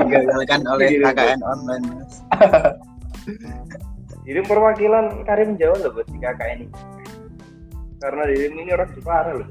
digagalkan 0.00 0.60
oleh 0.64 0.88
Rugi, 0.88 1.04
KKN 1.04 1.40
online 1.44 1.84
mas. 1.92 2.12
Jadi 4.24 4.40
perwakilan 4.46 5.26
Karim 5.28 5.60
Jawa 5.60 5.76
loh 5.84 5.90
buat 5.92 6.08
di 6.08 6.18
KKN 6.18 6.58
ini. 6.64 6.68
Karena 8.00 8.22
diri 8.24 8.48
ini 8.48 8.72
orang 8.72 8.90
Jepara 8.96 9.30
loh. 9.36 9.48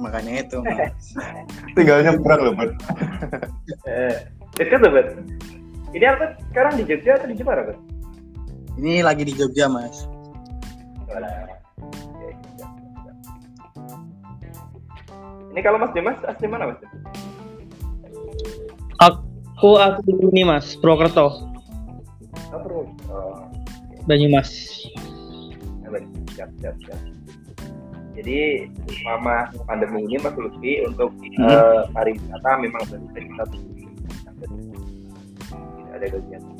Makanya 0.00 0.44
itu 0.44 0.56
mas. 0.64 1.16
Tinggal 1.76 2.04
nyebrang 2.04 2.40
loh 2.40 2.54
Bet. 2.56 2.72
Eh, 3.88 4.14
dekat 4.56 4.80
loh 4.80 4.92
bet. 4.92 5.08
Ini 5.92 6.04
apa 6.08 6.40
sekarang 6.52 6.80
di 6.80 6.84
Jogja 6.88 7.20
atau 7.20 7.28
di 7.28 7.36
Jepara 7.36 7.68
bet? 7.68 7.78
Ini 8.80 9.04
lagi 9.04 9.28
di 9.28 9.34
Jogja 9.36 9.68
mas. 9.68 10.08
Ini 15.52 15.60
kalau 15.60 15.76
Mas 15.76 15.92
Dimas 15.92 16.16
asli 16.24 16.48
mana 16.48 16.72
Mas? 16.72 16.80
Aku 19.04 19.76
aku 19.76 20.00
di 20.08 20.16
sini 20.16 20.48
Mas, 20.48 20.72
Purwokerto, 20.80 21.52
Oh. 22.52 22.84
Oh, 23.08 23.48
Banyumas. 24.04 24.52
ya, 25.80 25.88
baik. 25.88 26.04
siap, 26.36 26.50
siap, 26.60 26.76
siap. 26.84 27.00
Jadi 28.22 28.70
selama 29.02 29.50
pandemi 29.66 30.06
ini 30.06 30.14
Mas 30.22 30.38
Lutfi 30.38 30.86
untuk 30.86 31.10
eh, 31.42 31.82
pariwisata 31.90 32.50
memang 32.62 32.82
benar 32.86 33.18
kita 33.18 33.44
tidak 33.50 34.50
ada 35.90 36.06
kegiatan. 36.06 36.54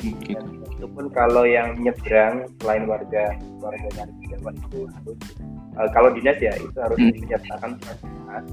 Dan 0.00 0.44
itu 0.60 0.86
pun 0.92 1.08
kalau 1.08 1.48
yang 1.48 1.80
nyebrang 1.80 2.52
selain 2.60 2.84
warga 2.84 3.32
warga 3.64 3.88
dari 3.96 4.12
Jawa 4.28 4.52
itu 4.52 4.78
harus 4.92 5.18
eh, 5.80 5.88
kalau 5.96 6.12
dinas 6.12 6.36
ya 6.36 6.52
itu 6.60 6.76
harus 6.76 7.00
Hmm. 7.00 7.16
menyertakan 7.16 7.70
surat 7.80 8.44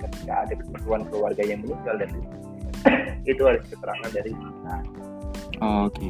ketika 0.00 0.34
ada 0.48 0.54
keperluan 0.56 1.04
keluarga 1.12 1.42
yang 1.44 1.60
meninggal 1.60 2.00
dan 2.00 2.08
itu 3.30 3.42
harus 3.44 3.60
keterangan 3.68 4.08
dari. 4.08 4.32
Oke. 5.60 6.08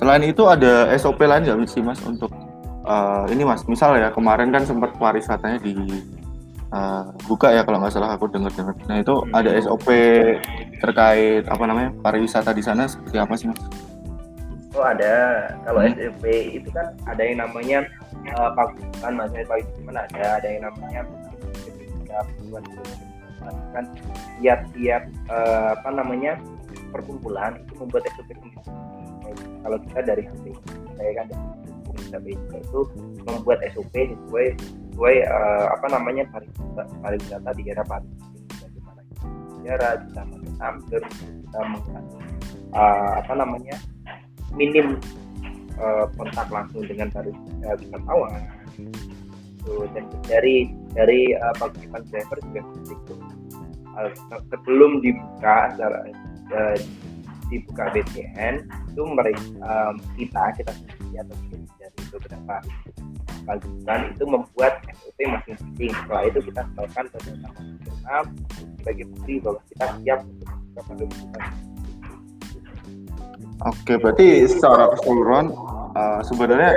Selain 0.00 0.24
itu 0.24 0.48
ada 0.48 0.88
SOP 0.96 1.28
lain 1.28 1.44
nggak 1.44 1.68
sih 1.68 1.84
Mas 1.84 2.00
untuk 2.08 2.32
eh, 2.92 3.24
ini 3.32 3.42
Mas, 3.48 3.64
misal 3.64 3.96
ya 3.96 4.12
kemarin 4.12 4.52
kan 4.52 4.68
sempat 4.68 4.92
pariwisatanya 5.00 5.58
di 5.64 5.74
eh, 6.72 7.04
buka 7.24 7.48
ya 7.56 7.64
kalau 7.64 7.80
nggak 7.80 7.92
salah 7.92 8.12
aku 8.12 8.28
dengar-dengar. 8.28 8.76
Nah 8.88 9.00
itu 9.00 9.14
ada 9.32 9.50
SOP 9.64 9.88
terkait 10.84 11.44
apa 11.48 11.64
namanya 11.64 11.90
pariwisata 12.04 12.52
di 12.52 12.60
sana 12.60 12.84
seperti 12.84 13.16
apa 13.16 13.34
sih 13.38 13.48
Mas? 13.48 13.62
Oh 14.72 14.84
ada, 14.88 15.52
kalau 15.68 15.84
Hmm. 15.84 15.92
SMP 16.00 16.56
itu 16.56 16.68
kan 16.72 16.96
ada 17.04 17.20
yang 17.20 17.44
namanya 17.44 17.84
uh, 18.32 18.56
maksudnya 19.04 19.44
paguban 19.44 19.96
ada, 20.00 20.40
ada 20.40 20.48
yang 20.48 20.64
namanya 20.64 21.04
kan 23.74 23.84
tiap-tiap 24.38 25.02
eh, 25.08 25.68
apa 25.74 25.88
namanya 25.90 26.38
perkumpulan 26.94 27.58
itu 27.58 27.72
membuat 27.80 28.06
SOP 28.14 28.30
sendiri. 28.36 28.62
Kalau 29.62 29.78
kita 29.88 30.00
dari 30.04 30.22
HP, 30.28 30.44
saya 30.98 31.10
kan 31.16 31.26
dari 31.30 31.61
Juga 31.96 32.18
itu 32.58 32.80
membuat 33.26 33.58
SOP 33.72 33.94
sesuai 33.94 34.46
sesuai 34.92 35.16
eh, 35.24 35.66
apa 35.72 35.86
namanya 35.92 36.24
pariwisata, 36.32 36.82
pariwisata 37.00 37.50
di 37.56 37.62
era 37.68 37.84
pariwisata 37.84 38.64
bagaimana 38.64 39.00
sejarah, 39.60 39.92
kita 40.04 40.22
mengambil, 40.28 41.00
kita 41.12 41.60
meng- 41.68 41.86
eh, 42.72 43.10
apa 43.20 43.32
namanya 43.36 43.76
minim 44.52 44.96
eh, 45.76 46.04
kontak 46.16 46.48
langsung 46.52 46.84
dengan 46.84 47.08
pariwisata 47.12 47.76
wisatawan. 47.80 48.42
Tuh, 49.62 49.86
dan 49.94 50.10
dari 50.26 50.74
dari 50.90 51.38
uh, 51.38 51.54
paguyuban 51.54 52.02
driver 52.10 52.34
juga 52.50 52.66
seperti 52.66 52.98
itu. 52.98 53.14
Se- 54.26 54.44
sebelum 54.50 54.98
dibuka 55.06 55.70
secara 55.70 56.02
eh, 56.50 56.76
dibuka 57.46 57.86
BTN 57.94 58.66
itu 58.90 59.02
mereka 59.06 59.38
kita 60.18 60.42
kita 60.58 60.72
sendiri 60.74 61.22
atau 61.22 61.36
beberapa 62.12 62.54
paguyuban 63.42 64.00
itu 64.14 64.24
membuat 64.28 64.74
SOP 65.02 65.18
masing-masing 65.26 65.90
setelah 65.90 66.22
itu 66.28 66.38
kita 66.46 66.60
setorkan 66.62 67.04
ke 67.08 67.18
data 67.24 67.48
nasional 67.58 68.22
sebagai 68.78 69.04
bukti 69.10 69.34
bahwa 69.42 69.60
kita 69.72 69.86
siap 69.98 70.18
untuk 70.22 70.48
paguyuban 70.76 71.44
Oke, 73.62 73.94
berarti 73.94 74.42
secara 74.50 74.90
keseluruhan 74.90 75.54
eh, 75.94 76.20
sebenarnya 76.26 76.72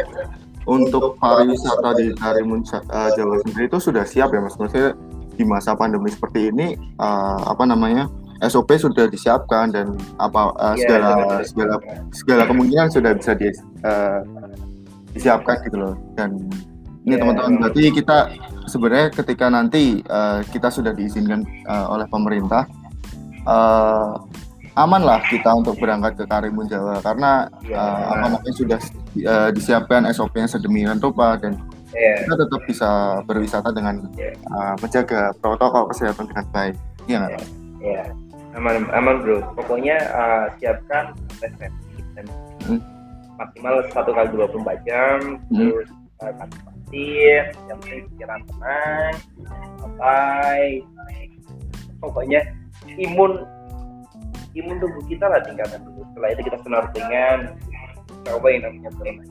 untuk 0.70 1.18
pariwisata 1.18 1.98
di 1.98 2.14
Karimun 2.14 2.62
Sa- 2.62 2.86
eh, 2.86 3.10
Jawa 3.18 3.42
sendiri 3.42 3.66
itu 3.70 3.82
sudah 3.82 4.06
siap 4.06 4.30
ya 4.34 4.42
Mas. 4.42 4.54
Maksudnya 4.58 4.94
di 5.34 5.44
masa 5.44 5.74
pandemi 5.74 6.14
seperti 6.14 6.54
ini 6.54 6.78
eh, 6.78 7.40
apa 7.42 7.66
namanya 7.66 8.06
SOP 8.44 8.76
sudah 8.78 9.08
disiapkan 9.10 9.72
dan 9.74 9.96
apa 10.22 10.52
Iya, 10.76 10.86
segala 10.86 11.12
segala 11.42 11.76
segala 12.12 12.44
kemungkinan 12.46 12.88
sudah 12.92 13.12
bisa 13.18 13.32
di, 13.34 13.50
eh, 13.82 14.20
disiapkan 15.16 15.56
gitu 15.64 15.78
loh. 15.80 15.94
Dan 16.14 16.36
ini 17.02 17.16
Iya, 17.16 17.22
teman-teman 17.22 17.50
emang. 17.50 17.62
berarti 17.64 17.84
kita 17.92 18.18
sebenarnya 18.66 19.08
ketika 19.14 19.46
nanti 19.48 19.84
eh, 20.02 20.40
kita 20.50 20.68
sudah 20.68 20.92
diizinkan 20.92 21.42
eh, 21.46 21.86
oleh 21.88 22.06
pemerintah 22.06 22.66
eh, 23.42 24.12
aman 24.76 25.02
lah 25.02 25.24
kita 25.24 25.56
untuk 25.56 25.80
berangkat 25.80 26.20
ke 26.20 26.26
Karimun 26.26 26.68
Jawa 26.68 27.00
karena 27.00 27.48
Iya. 27.62 27.78
eh, 27.78 28.04
apa 28.12 28.26
namanya 28.28 28.54
sudah 28.54 28.80
eh, 29.16 29.50
disiapkan 29.52 30.04
SOP-nya 30.10 30.50
sedemikian 30.50 31.00
rupa 31.00 31.38
dan 31.38 31.56
Iya. 31.94 32.28
kita 32.28 32.36
tetap 32.38 32.62
bisa 32.66 32.90
berwisata 33.24 33.70
dengan 33.70 34.04
Iya. 34.14 34.34
eh, 34.36 34.74
menjaga 34.82 35.32
protokol 35.40 35.88
kesehatan 35.88 36.28
dengan 36.28 36.46
baik. 36.52 36.76
Iya 37.06 37.18
nggak? 37.22 37.42
Ya, 37.86 38.02
aman, 38.58 38.90
aman 38.90 39.16
bro. 39.22 39.46
Pokoknya 39.54 39.94
uh, 40.10 40.46
siapkan 40.58 41.14
tes 41.38 41.54
dan 41.54 42.26
Hmm. 42.66 42.82
Maksimal 43.36 43.76
satu 43.92 44.12
kali 44.12 44.28
24 44.34 44.88
jam. 44.88 45.18
Hmm. 45.52 45.58
Terus 45.72 45.88
uh, 46.24 46.32
kasih 46.40 46.60
vaksin, 46.64 47.44
yang 47.68 47.78
penting 47.84 48.02
pikiran 48.16 48.40
tenang, 48.48 49.14
santai, 49.80 50.64
pokoknya 52.00 52.40
imun 52.96 53.44
imun 54.56 54.78
tubuh 54.80 55.04
kita 55.12 55.26
lah 55.28 55.44
tingkatkan 55.44 55.84
dulu 55.84 56.08
setelah 56.14 56.30
itu 56.32 56.42
kita 56.48 56.58
snorkelingan 56.64 57.40
coba 58.24 58.48
yang 58.48 58.62
namanya 58.64 58.92
berenang 58.96 59.30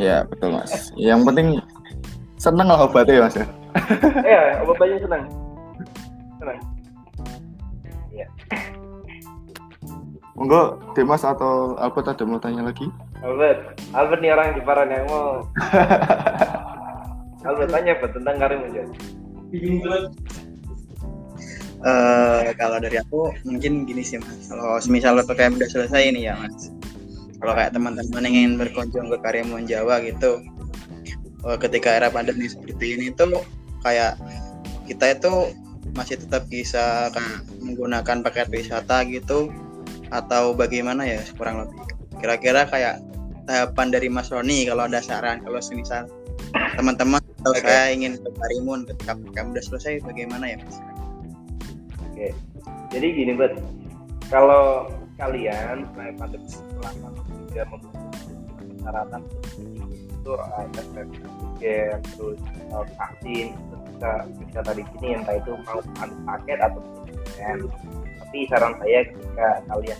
Ya 0.00 0.24
betul 0.24 0.56
mas. 0.56 0.88
Yang 0.96 1.20
penting 1.28 1.48
seneng 2.40 2.66
lah 2.66 2.88
obatnya 2.88 3.20
ya 3.20 3.22
mas 3.22 3.36
ya. 3.36 3.46
ya 4.24 4.42
obat 4.64 4.76
banyak 4.80 4.98
senang 5.00 5.24
senang 6.40 6.58
Monggo 10.32 10.80
Dimas 10.96 11.22
atau 11.22 11.78
Albert 11.78 12.18
ada 12.18 12.24
mau 12.26 12.40
tanya 12.40 12.66
lagi? 12.66 12.88
Albert 13.22 13.78
Albert 13.94 14.20
nih 14.20 14.30
orang 14.34 14.48
Jepara 14.58 14.82
yang 14.86 15.06
mau. 15.06 15.46
Albert 17.48 17.70
tanya 17.70 17.92
apa 17.98 18.06
tentang 18.10 18.36
Karim 18.38 18.60
aja 18.70 18.82
Eh, 21.82 22.54
kalau 22.54 22.78
dari 22.78 22.94
aku 22.94 23.34
mungkin 23.42 23.82
gini 23.82 24.06
sih 24.06 24.22
mas. 24.22 24.46
Kalau 24.46 24.78
semisal 24.78 25.18
PPKM 25.18 25.58
udah 25.58 25.70
selesai 25.70 26.14
nih 26.14 26.30
ya 26.30 26.38
mas. 26.38 26.70
Kalau 27.42 27.58
kayak 27.58 27.74
teman-teman 27.74 28.22
yang 28.22 28.36
ingin 28.38 28.54
berkunjung 28.54 29.10
ke 29.10 29.18
Karimun 29.18 29.66
Jawa 29.66 29.98
gitu 30.06 30.46
eh, 31.42 31.58
ketika 31.58 31.98
era 31.98 32.06
pandemi 32.06 32.46
seperti 32.46 32.94
ini 32.94 33.10
tuh 33.10 33.42
kayak 33.82 34.14
kita 34.86 35.18
itu 35.18 35.50
masih 35.98 36.22
tetap 36.22 36.46
bisa 36.46 37.10
kayak 37.10 37.42
menggunakan 37.58 38.22
paket 38.22 38.46
wisata 38.54 39.02
gitu 39.10 39.50
atau 40.14 40.54
bagaimana 40.54 41.02
ya 41.02 41.18
kurang 41.34 41.66
lebih. 41.66 41.82
Kira-kira 42.22 42.62
kayak 42.70 43.02
tahapan 43.46 43.88
dari 43.90 44.08
Mas 44.08 44.28
Roni 44.30 44.64
kalau 44.66 44.86
ada 44.86 45.00
saran 45.02 45.42
kalau 45.42 45.58
semisal 45.58 46.06
teman-teman 46.76 47.20
atau 47.42 47.52
Oke. 47.52 47.64
saya 47.64 47.90
ingin 47.90 48.18
ke 48.18 48.30
Karimun 48.38 48.86
ketika 48.86 49.18
PPKM 49.18 49.48
udah 49.52 49.64
selesai 49.64 49.92
bagaimana 50.06 50.44
ya 50.46 50.56
mas 50.62 50.78
Oke, 52.12 52.28
jadi 52.92 53.06
gini 53.08 53.32
buat 53.34 53.56
kalau 54.28 54.88
kalian 55.16 55.88
setelah 55.90 56.12
pandemi 56.20 56.46
pandemi 56.48 56.48
sudah 57.52 57.64
memenuhi 57.68 58.42
persyaratan 58.58 59.22
itu 60.22 60.32
ada 60.38 60.82
antigen, 60.94 61.98
terus 62.14 62.38
uh, 62.70 62.86
vaksin, 62.94 63.46
bisa 63.90 64.10
bisa 64.38 64.58
tadi 64.62 64.82
sini 64.94 65.08
entah 65.18 65.34
itu 65.34 65.52
mau 65.66 65.82
paket 66.26 66.58
atau 66.62 66.82
kan. 67.34 67.58
Tapi 68.22 68.38
saran 68.48 68.74
saya 68.78 69.00
ketika 69.10 69.48
kalian 69.66 69.98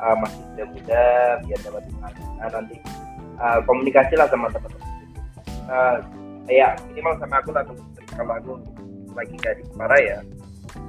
uh, 0.00 0.16
masih 0.18 0.40
muda 0.40 0.64
muda 0.72 1.02
biar 1.44 1.58
dapat 1.62 1.84
nah, 2.00 2.48
nanti 2.48 2.76
uh, 3.36 3.58
komunikasi 3.68 4.14
lah 4.16 4.26
sama 4.32 4.48
teman-teman. 4.48 4.88
Uh, 5.70 5.96
kayak 6.50 6.82
minimal 6.90 7.14
sama 7.22 7.36
aku 7.38 7.50
lah 7.54 7.62
kalau 8.16 8.34
aku 8.34 8.52
lagi 9.14 9.34
gak 9.38 9.54
di 9.60 9.62
Jepara 9.70 9.96
ya 10.02 10.18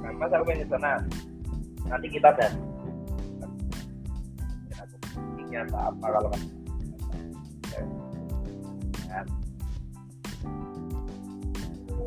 kan 0.02 0.12
mas 0.18 0.32
aku 0.34 0.50
di 0.54 0.66
sana 0.66 0.98
nanti 1.86 2.06
kita 2.10 2.30
dan 2.34 2.52
ini 5.38 5.54
atau 5.68 5.78
apa 5.92 6.06
kalau 6.06 6.30
Kan. 9.12 9.28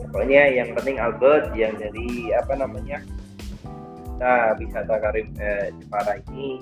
pokoknya 0.10 0.44
yang 0.58 0.74
penting 0.74 0.98
Albert 0.98 1.54
yang 1.54 1.78
dari 1.78 2.34
apa 2.34 2.54
namanya 2.58 2.98
nah 4.18 4.58
wisata 4.58 4.98
Karim 4.98 5.30
eh, 5.38 5.70
Jepara 5.78 6.18
ini 6.34 6.60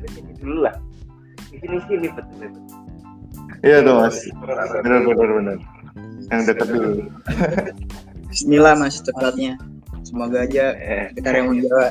ke 0.00 0.08
sini 0.16 0.32
dulu 0.40 0.58
lah 0.64 0.74
di 1.52 1.56
sini 1.60 1.76
sini 1.88 2.06
betul 2.12 2.36
betul 2.40 2.64
Iya 3.62 3.78
tuh 3.86 3.94
mas. 3.94 4.18
Benar 4.82 5.06
benar 5.06 5.30
benar. 5.38 5.58
Yang 6.34 6.40
dekat 6.50 6.66
dulu. 6.66 6.90
Bismillah 8.26 8.74
mas 8.74 8.98
cepatnya 8.98 9.54
semoga 10.02 10.44
aja 10.44 10.74
eh, 10.76 11.04
ke 11.14 11.20
Karimun 11.22 11.62
Jawa 11.62 11.88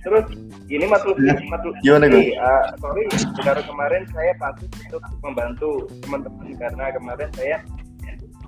terus 0.00 0.26
ini 0.70 0.84
Mas 0.88 1.02
Lutfi, 1.04 1.26
Ya. 1.28 1.34
Mas 1.50 1.60
Lutfi, 1.66 1.82
Gimana, 1.84 2.06
Gus? 2.08 2.24
eh, 2.24 2.64
sorry, 2.80 3.02
baru 3.44 3.62
kemarin 3.66 4.02
saya 4.14 4.32
pasti 4.40 4.64
untuk 4.88 5.02
membantu 5.20 5.70
teman-teman 6.06 6.46
karena 6.56 6.84
kemarin 6.94 7.28
saya 7.36 7.56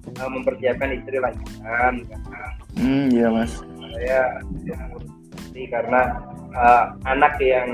eh, 0.04 0.28
mempersiapkan 0.28 0.88
istri 0.92 1.16
lahiran 1.16 1.94
karena 2.02 2.40
Hmm 2.72 3.06
iya 3.08 3.28
mas. 3.28 3.52
saya 3.92 4.20
istri 5.36 5.62
karena 5.68 6.00
eh, 6.50 6.84
anak 7.04 7.34
yang 7.38 7.68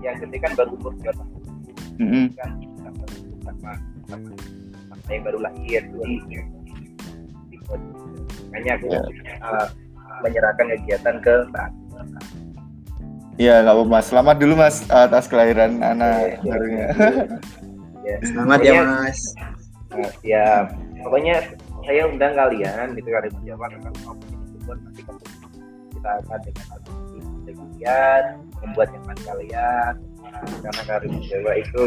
yang 0.00 0.16
gede 0.18 0.36
kan 0.38 0.52
baru 0.54 0.72
umur 0.74 0.92
dua 0.96 1.12
tahun 1.12 1.28
Mm-mm. 1.98 2.26
kan 2.34 2.50
sama 2.78 3.04
sama 3.42 3.72
sama, 4.06 4.28
sama 4.88 5.10
yang 5.10 5.24
baru 5.24 5.38
lahir 5.40 5.82
jadi 5.84 6.36
makanya 8.46 8.72
aku 8.74 8.86
Ya. 8.88 9.00
eh, 9.38 9.66
menyerahkan 10.20 10.66
kegiatan 10.70 11.16
ke 11.18 11.34
Mbak 11.48 11.68
Iya 13.36 13.64
nggak 13.64 13.72
apa 13.72 13.84
mas. 13.86 14.04
Selamat 14.04 14.36
dulu 14.36 14.52
mas 14.54 14.76
atas 14.86 15.24
kelahiran 15.24 15.80
anak 15.80 16.12
Iya, 16.12 16.28
iya. 16.28 16.44
barunya. 16.44 16.86
ya. 18.02 18.16
selamat 18.22 18.58
ya 18.58 18.72
Pokoknya- 18.74 18.84
mas 19.00 19.20
Nah, 19.90 20.12
siap. 20.22 20.64
Pokoknya 21.00 21.36
saya 21.84 22.02
undang 22.06 22.32
kalian 22.36 22.86
gitu 22.96 23.08
kali 23.08 23.28
Jawa 23.44 23.66
karena 23.72 23.90
mau 24.04 24.14
buat 24.68 24.78
nanti 24.84 25.00
kita 25.96 26.10
akan 26.24 26.40
dengan 26.44 26.80
dengan 27.44 27.66
kalian 27.80 28.24
membuat 28.60 28.88
nyaman 28.92 29.18
kalian 29.24 29.94
karena 30.60 30.82
Karim 30.86 31.14
Jawa 31.24 31.52
itu 31.58 31.84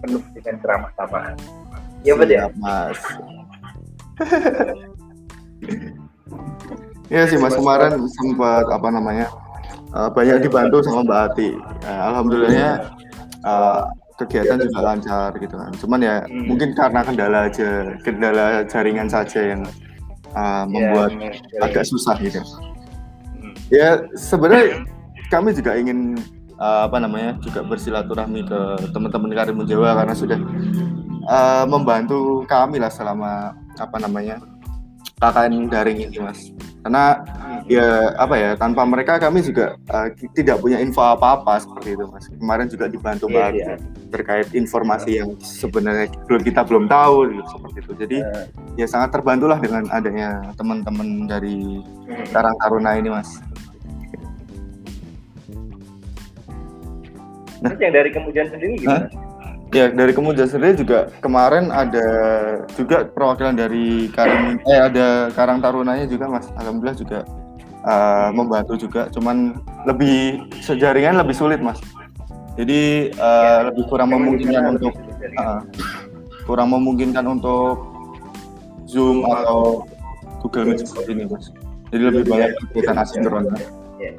penuh 0.00 0.22
dengan 0.32 0.54
ceramah 0.64 0.90
samaan. 0.96 1.36
Ya 2.00 2.16
betul 2.16 2.40
ya. 2.40 2.48
Mas. 2.56 3.00
Iya 7.10 7.26
sih 7.26 7.38
mas 7.42 7.58
kemarin 7.58 7.98
sempat 8.22 8.70
apa 8.70 8.88
namanya 8.88 9.26
eh, 9.92 10.08
banyak 10.14 10.46
dibantu 10.46 10.80
sama 10.86 11.02
Mbak 11.04 11.20
Ati. 11.34 11.50
Eh, 11.84 12.00
alhamdulillahnya 12.08 12.70
eh, 13.44 13.80
kegiatan 14.20 14.60
juga 14.60 14.80
lancar 14.84 15.30
gitu 15.40 15.56
kan. 15.56 15.72
Cuman 15.80 16.00
ya 16.04 16.16
Hmm. 16.28 16.44
mungkin 16.46 16.76
karena 16.76 17.00
kendala 17.00 17.38
aja, 17.48 17.96
kendala 18.04 18.62
jaringan 18.68 19.08
saja 19.08 19.40
yang 19.56 19.62
eh, 20.30 20.64
membuat 20.70 21.10
Ya, 21.18 21.32
agak 21.66 21.84
susah 21.88 22.14
gitu. 22.22 22.38
Hmm. 22.38 23.50
Ya 23.72 23.98
sebenarnya 24.14 24.86
kami 25.26 25.56
juga 25.56 25.74
ingin 25.74 26.20
eh, 26.54 26.80
apa 26.86 27.00
namanya 27.00 27.34
juga 27.42 27.64
bersilaturahmi 27.64 28.46
ke 28.46 28.60
teman-teman 28.94 29.32
Karimun 29.34 29.66
Jawa 29.66 29.96
karena 29.98 30.14
sudah 30.14 30.38
eh, 31.26 31.64
membantu 31.66 32.44
kami 32.46 32.78
lah 32.78 32.92
selama 32.92 33.56
apa 33.74 33.96
namanya 33.98 34.38
KKN 35.20 35.68
daring 35.68 35.98
ini 36.08 36.18
mas. 36.22 36.40
Karena 36.80 37.20
ya 37.68 38.16
apa 38.16 38.34
ya 38.40 38.50
tanpa 38.56 38.88
mereka 38.88 39.20
kami 39.20 39.44
juga 39.44 39.76
eh, 39.76 40.08
tidak 40.32 40.64
punya 40.64 40.80
info 40.80 41.04
apa-apa 41.04 41.60
seperti 41.60 41.92
itu 41.92 42.04
mas. 42.08 42.24
Kemarin 42.32 42.66
juga 42.72 42.88
dibantu 42.88 43.28
Iya, 43.28 43.36
banget 43.36 43.54
iya. 43.60 43.74
terkait 44.08 44.48
informasi 44.56 45.20
yang 45.20 45.36
sebenarnya 45.38 46.08
belum 46.24 46.40
kita 46.40 46.64
belum 46.64 46.88
tahu 46.88 47.36
gitu, 47.36 47.44
seperti 47.52 47.78
itu. 47.84 47.92
Jadi 48.00 48.16
Eh, 48.20 48.44
ya 48.80 48.86
sangat 48.88 49.12
terbantulah 49.12 49.60
dengan 49.60 49.84
adanya 49.92 50.52
teman-teman 50.56 51.28
dari. 51.28 51.84
Karang 52.32 52.56
Taruna 52.58 52.96
ini 52.96 53.06
mas. 53.06 53.38
Terus 57.60 57.76
yang 57.78 57.92
dari 57.92 58.10
kemudian 58.10 58.46
sendiri 58.48 58.72
gimana? 58.80 59.06
Ya 59.70 59.86
dari 59.86 60.10
kemudian 60.10 60.50
sendiri 60.50 60.74
juga 60.82 61.06
kemarin 61.22 61.70
ada 61.70 62.06
juga 62.74 63.06
perwakilan 63.06 63.54
dari 63.54 64.10
Karim 64.10 64.58
eh 64.66 64.80
ada 64.82 65.30
Karang 65.30 65.62
Tarunanya 65.62 66.10
juga 66.10 66.26
mas. 66.26 66.50
Alhamdulillah 66.58 66.98
juga 66.98 67.18
uh, 67.86 68.34
membantu 68.34 68.74
juga. 68.74 69.06
Cuman 69.14 69.62
lebih 69.86 70.42
sejaringan 70.58 71.22
lebih 71.22 71.38
sulit 71.38 71.62
mas. 71.62 71.78
Jadi 72.58 73.14
uh, 73.14 73.70
lebih 73.70 73.86
kurang 73.86 74.10
memungkinkan 74.10 74.74
untuk 74.74 74.94
uh, 75.38 75.62
kurang 76.50 76.74
memungkinkan 76.74 77.22
untuk 77.30 77.86
Zoom 78.90 79.22
atau 79.22 79.86
Google 80.42 80.74
Meet 80.74 80.82
seperti 80.82 81.14
ini 81.14 81.24
mas. 81.30 81.54
Jadi 81.94 82.02
lebih 82.10 82.26
banyak 82.26 82.50
kegiatan 82.74 82.96
asinkron. 82.98 83.54
Ya. 84.02 84.10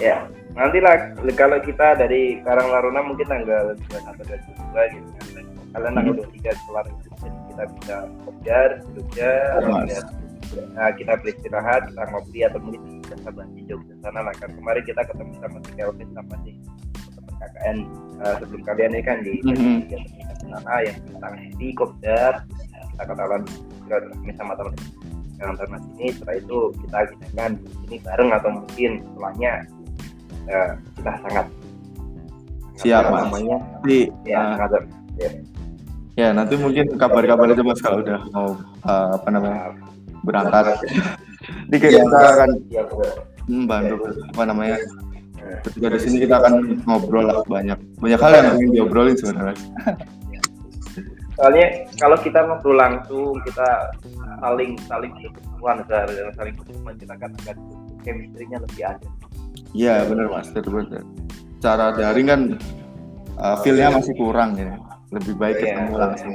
Ya, 0.00 0.16
nanti 0.52 0.78
lah 0.84 0.96
kalau 1.32 1.58
kita 1.64 1.96
dari 1.96 2.40
Karang 2.44 2.68
Laruna 2.68 3.00
mungkin 3.00 3.24
tanggal 3.24 3.72
21 3.88 4.28
dan 4.28 4.40
22 4.44 4.94
gitu 4.96 5.08
kan. 5.08 5.44
Kalian 5.72 5.92
tanggal 5.96 6.14
23 6.28 6.64
kelar 6.68 6.84
itu 6.84 7.08
jadi 7.16 7.38
kita 7.48 7.64
bisa 7.72 7.96
kejar, 8.28 8.70
Jogja, 8.92 9.32
nah, 10.76 10.90
kita 10.92 11.12
beristirahat, 11.24 11.82
kita 11.88 12.02
ngopi 12.12 12.38
atau 12.44 12.58
mungkin 12.60 12.80
kita 13.00 13.16
sabar 13.24 13.46
di 13.56 13.62
Jogja 13.64 13.94
sana 14.04 14.20
lah 14.20 14.34
kan. 14.36 14.50
Kemarin 14.52 14.82
kita 14.84 15.00
ketemu 15.08 15.32
sama 15.40 15.58
si 15.64 15.70
Kelvin 15.72 16.08
sama 16.12 16.34
si 16.44 16.52
KKN 17.42 17.76
eh, 18.22 18.34
sebelum 18.38 18.62
kalian 18.62 18.90
ini 18.94 19.02
kan 19.02 19.18
di 19.24 19.34
Mhm. 19.42 19.76
sana 20.52 20.74
yang 20.84 20.96
kita 21.00 21.28
di 21.56 21.68
Kopdar 21.74 22.32
kita 22.92 23.02
ketahuan 23.08 23.42
silaturahmi 23.88 24.32
sama 24.36 24.52
teman 24.54 24.74
yang 25.42 25.52
ternas 25.58 25.82
ini 25.98 26.06
setelah 26.14 26.36
itu 26.38 26.58
kita 26.86 26.96
agendakan 27.02 27.50
di 27.58 27.66
sini 27.82 27.96
bareng 28.04 28.30
atau 28.30 28.50
mungkin 28.62 28.90
setelahnya 29.02 29.52
eh, 30.48 30.70
kita 30.98 31.12
sangat 31.22 31.46
Siap, 32.82 33.04
Mas. 33.12 33.20
namanya 33.28 33.56
Jadi 33.84 33.98
ya 34.26 34.38
uh, 34.40 34.54
sangat 34.58 34.82
ya. 35.20 35.30
Ya 36.12 36.28
nanti 36.36 36.54
mungkin 36.60 36.92
kabar-kabar 37.00 37.48
aja 37.48 37.64
mas 37.64 37.80
kalau 37.80 38.04
udah 38.04 38.20
mau 38.36 38.58
uh, 38.84 39.16
apa 39.16 39.28
namanya 39.32 39.72
berangkat. 40.26 40.76
Di 41.72 41.76
Iya, 41.80 42.04
kita 42.04 42.18
akan 42.36 42.50
Iya, 42.68 42.82
betul. 42.84 43.10
membantu 43.48 43.94
apa 44.34 44.42
namanya. 44.44 44.76
Ketika 45.66 45.86
di 45.94 45.98
sini 46.00 46.16
kita 46.22 46.38
akan 46.38 46.84
ngobrol 46.86 47.26
lah 47.26 47.42
banyak 47.44 47.78
banyak 47.98 48.20
hal 48.20 48.32
yang 48.32 48.46
ingin 48.60 48.70
diobrolin 48.76 49.16
sebenarnya. 49.18 49.56
Soalnya 51.34 51.66
kalau 51.98 52.16
kita 52.20 52.44
ngobrol 52.44 52.76
langsung, 52.78 53.40
kita 53.42 53.68
saling 54.38 54.78
saling 54.86 55.10
berkebutuhan 55.16 55.76
dan 55.88 56.30
saling 56.38 56.54
berkebutuhan 56.54 56.96
kita 57.00 57.14
kan 57.18 57.30
akan 57.42 57.56
chemistry-nya 58.04 58.58
lebih 58.62 58.82
ada. 58.84 59.08
Iya 59.72 60.04
benar 60.04 60.26
mas, 60.28 60.48
betul. 60.50 60.84
Cara 61.58 61.92
daring 61.92 62.28
kan 62.28 62.40
uh, 63.36 63.56
feel-nya 63.62 63.88
masih 63.88 64.12
kurang 64.14 64.54
ya. 64.54 64.76
Lebih 65.10 65.34
baik 65.34 65.56
Iya. 65.56 65.64
ketemu 65.70 65.94
langsung. 65.96 66.32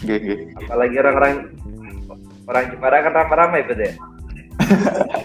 Oke, 0.00 0.12
oke. 0.14 0.34
Apalagi 0.64 0.96
orang-orang 1.00 1.32
orang 2.44 2.64
Jepara 2.68 2.96
kan 3.00 3.12
ramai-ramai 3.14 3.60
betul 3.64 3.84
ya. 3.84 3.92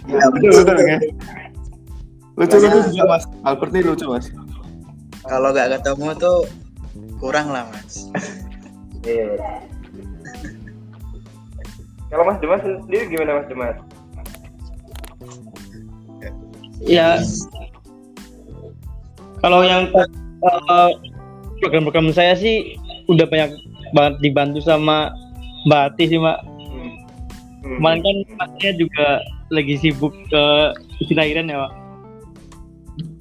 Ya, 0.07 0.25
Betul 0.31 0.51
betul 0.63 0.77
ya. 0.81 0.97
Lucu 2.35 2.55
lucu 2.55 2.79
juga 2.89 3.05
mas. 3.09 3.23
Albert 3.43 3.71
nih 3.71 3.83
lucu 3.83 4.05
mas. 4.07 4.25
kalau 5.21 5.51
nggak 5.51 5.77
ketemu 5.77 6.07
tuh 6.17 6.37
kurang 7.19 7.51
lah 7.51 7.67
mas. 7.69 8.07
Iya. 9.03 9.35
Kalau 12.09 12.25
Mas 12.25 12.41
Dimas 12.41 12.59
sendiri 12.59 13.05
gimana 13.07 13.37
Mas 13.37 13.47
Dimas? 13.47 13.77
Ya, 16.87 17.19
kalau 19.43 19.63
yang 19.67 19.91
eh, 19.91 20.91
program-program 21.59 22.11
saya 22.15 22.35
sih 22.39 22.79
udah 23.11 23.27
banyak 23.27 23.51
banget 23.91 24.15
dibantu 24.23 24.63
sama 24.63 25.11
Mbak 25.67 25.81
Ati 25.91 26.03
sih, 26.07 26.19
Mbak. 26.19 26.39
Hmm. 26.39 26.91
Hmm. 27.59 27.75
Kemarin 27.79 27.99
kan 27.99 28.17
masnya 28.39 28.71
juga 28.79 29.07
lagi 29.51 29.75
sibuk 29.81 30.13
ke 30.31 30.43
lahiran 31.11 31.51
ya, 31.51 31.67
Pak. 31.67 31.73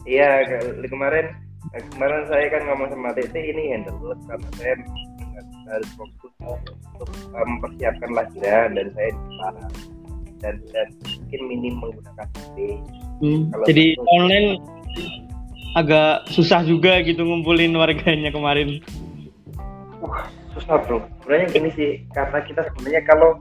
Iya, 0.09 0.31
ke- 0.47 0.89
kemarin 0.89 1.27
eh, 1.75 1.83
kemarin 1.93 2.23
saya 2.31 2.47
kan 2.49 2.63
ngomong 2.71 2.89
sama 2.95 3.11
Tete 3.13 3.41
ini 3.43 3.75
handle 3.75 4.15
karena 4.25 4.49
saya 4.57 4.75
harus 5.69 5.91
fokus 5.99 6.33
untuk 6.95 7.11
eh, 7.35 7.45
mempersiapkan 7.45 8.11
lahiran 8.15 8.69
dan 8.79 8.87
saya 8.95 9.11
di 9.13 9.35
sana 9.43 9.63
dan 10.39 10.55
dan 10.71 10.87
mungkin 11.03 11.41
minim 11.47 11.75
menggunakan 11.79 12.27
HP. 12.29 12.57
Hmm, 13.19 13.41
Kalau 13.51 13.65
Jadi 13.67 13.85
satu- 13.93 14.09
online 14.09 14.49
agak 15.75 16.27
susah 16.29 16.61
juga 16.63 16.99
gitu 17.03 17.23
ngumpulin 17.23 17.75
warganya 17.75 18.31
kemarin. 18.31 18.81
Susah 20.55 20.81
bro. 20.83 21.03
Sebenarnya 21.23 21.47
gini 21.53 21.71
sih, 21.75 21.91
karena 22.11 22.39
kita 22.43 22.67
sebenarnya 22.73 23.03
kalau 23.05 23.37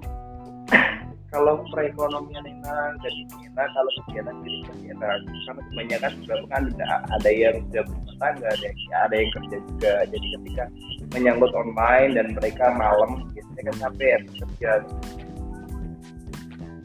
kalau 1.33 1.61
perekonomian 1.69 2.43
enak 2.43 2.91
dan 2.99 3.13
ini 3.13 3.35
enak, 3.47 3.67
kalau 3.71 3.91
kegiatan 4.03 4.35
lebih 4.37 4.57
enak. 4.91 5.15
Karena 5.47 5.61
kebanyakan 5.63 6.11
juga 6.19 6.35
kan 6.49 6.63
ada, 6.67 6.85
ada 7.13 7.29
yang 7.29 7.55
sudah 7.69 7.83
berumah 7.85 8.15
tangga, 8.19 8.47
ada 8.47 8.63
yang, 8.63 8.77
ada 8.97 9.15
yang 9.15 9.31
kerja 9.31 9.57
juga. 9.63 9.93
Jadi 10.11 10.27
ketika 10.35 10.63
menyangkut 11.13 11.51
online 11.53 12.11
dan 12.17 12.27
mereka 12.35 12.65
malam, 12.75 13.09
biasanya 13.31 13.61
kan 13.63 13.75
capek 13.81 14.09
habis 14.19 14.33
kerja. 14.35 14.71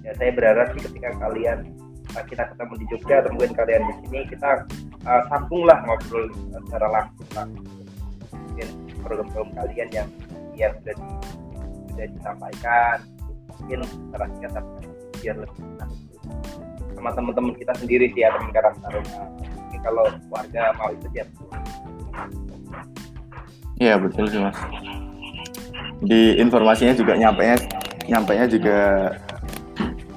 Ya 0.02 0.12
saya 0.18 0.30
berharap 0.34 0.74
sih 0.74 0.82
ketika 0.90 1.14
kalian 1.22 1.70
uh, 2.18 2.24
kita 2.26 2.50
ketemu 2.54 2.74
di 2.78 2.84
Jogja 2.90 3.14
atau 3.22 3.30
mungkin 3.34 3.52
kalian 3.54 3.82
di 3.86 3.94
sini 4.02 4.20
kita 4.30 4.50
uh, 5.06 5.22
sambunglah 5.30 5.78
ngobrol 5.86 6.26
secara 6.66 6.86
langsung 6.90 7.30
lah. 7.38 7.46
Mungkin 8.34 8.68
program-program 9.02 9.50
kalian 9.56 9.88
yang 9.94 10.08
yang 10.58 10.72
sudah 10.82 10.94
di, 10.94 11.06
sudah 11.90 12.06
disampaikan 12.12 12.96
mungkin 13.62 13.78
secara 13.86 14.24
singkat 14.36 14.64
biar 15.22 15.36
lebih 15.38 15.64
sama 17.02 17.10
teman-teman 17.18 17.54
kita 17.58 17.74
sendiri 17.82 18.06
sih 18.14 18.22
teman 18.22 18.54
Karang 18.54 18.78
Taruna 18.78 19.22
Mungkin 19.42 19.80
kalau 19.82 20.06
warga 20.30 20.70
mau 20.78 20.90
itu 20.94 21.06
ya 21.10 21.24
Iya 23.82 23.98
betul 23.98 24.30
sih 24.30 24.38
mas. 24.38 24.54
Di 26.06 26.38
informasinya 26.38 26.94
juga 26.94 27.18
nyampe 27.18 27.58
nyampe 28.06 28.32
juga 28.46 29.10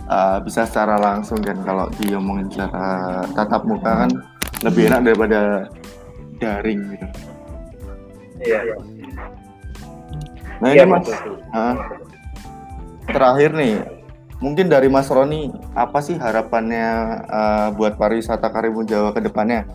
uh, 0.09 0.37
bisa 0.41 0.65
secara 0.65 0.97
langsung 0.97 1.41
kan. 1.41 1.57
Kalau 1.61 1.89
diomongin 2.01 2.49
secara 2.49 3.21
tatap 3.33 3.63
muka 3.65 4.05
kan 4.05 4.11
lebih 4.63 4.89
enak 4.89 5.01
daripada 5.11 5.69
daring 6.39 6.81
gitu. 6.95 7.07
iya 8.45 8.59
Nah 10.63 10.69
iya 10.71 10.83
ini 10.87 10.91
mas. 10.91 11.03
betul 11.03 11.35
ah, 11.51 11.75
terakhir 13.11 13.51
nih 13.55 13.75
mungkin 14.39 14.67
dari 14.67 14.87
Mas 14.91 15.11
Roni 15.11 15.51
apa 15.75 15.99
sih 16.03 16.15
harapannya 16.19 16.87
uh, 17.27 17.67
buat 17.75 17.95
pariwisata 17.95 18.51
Karimun 18.51 18.87
Jawa 18.87 19.15
ke 19.15 19.23
depannya? 19.23 19.67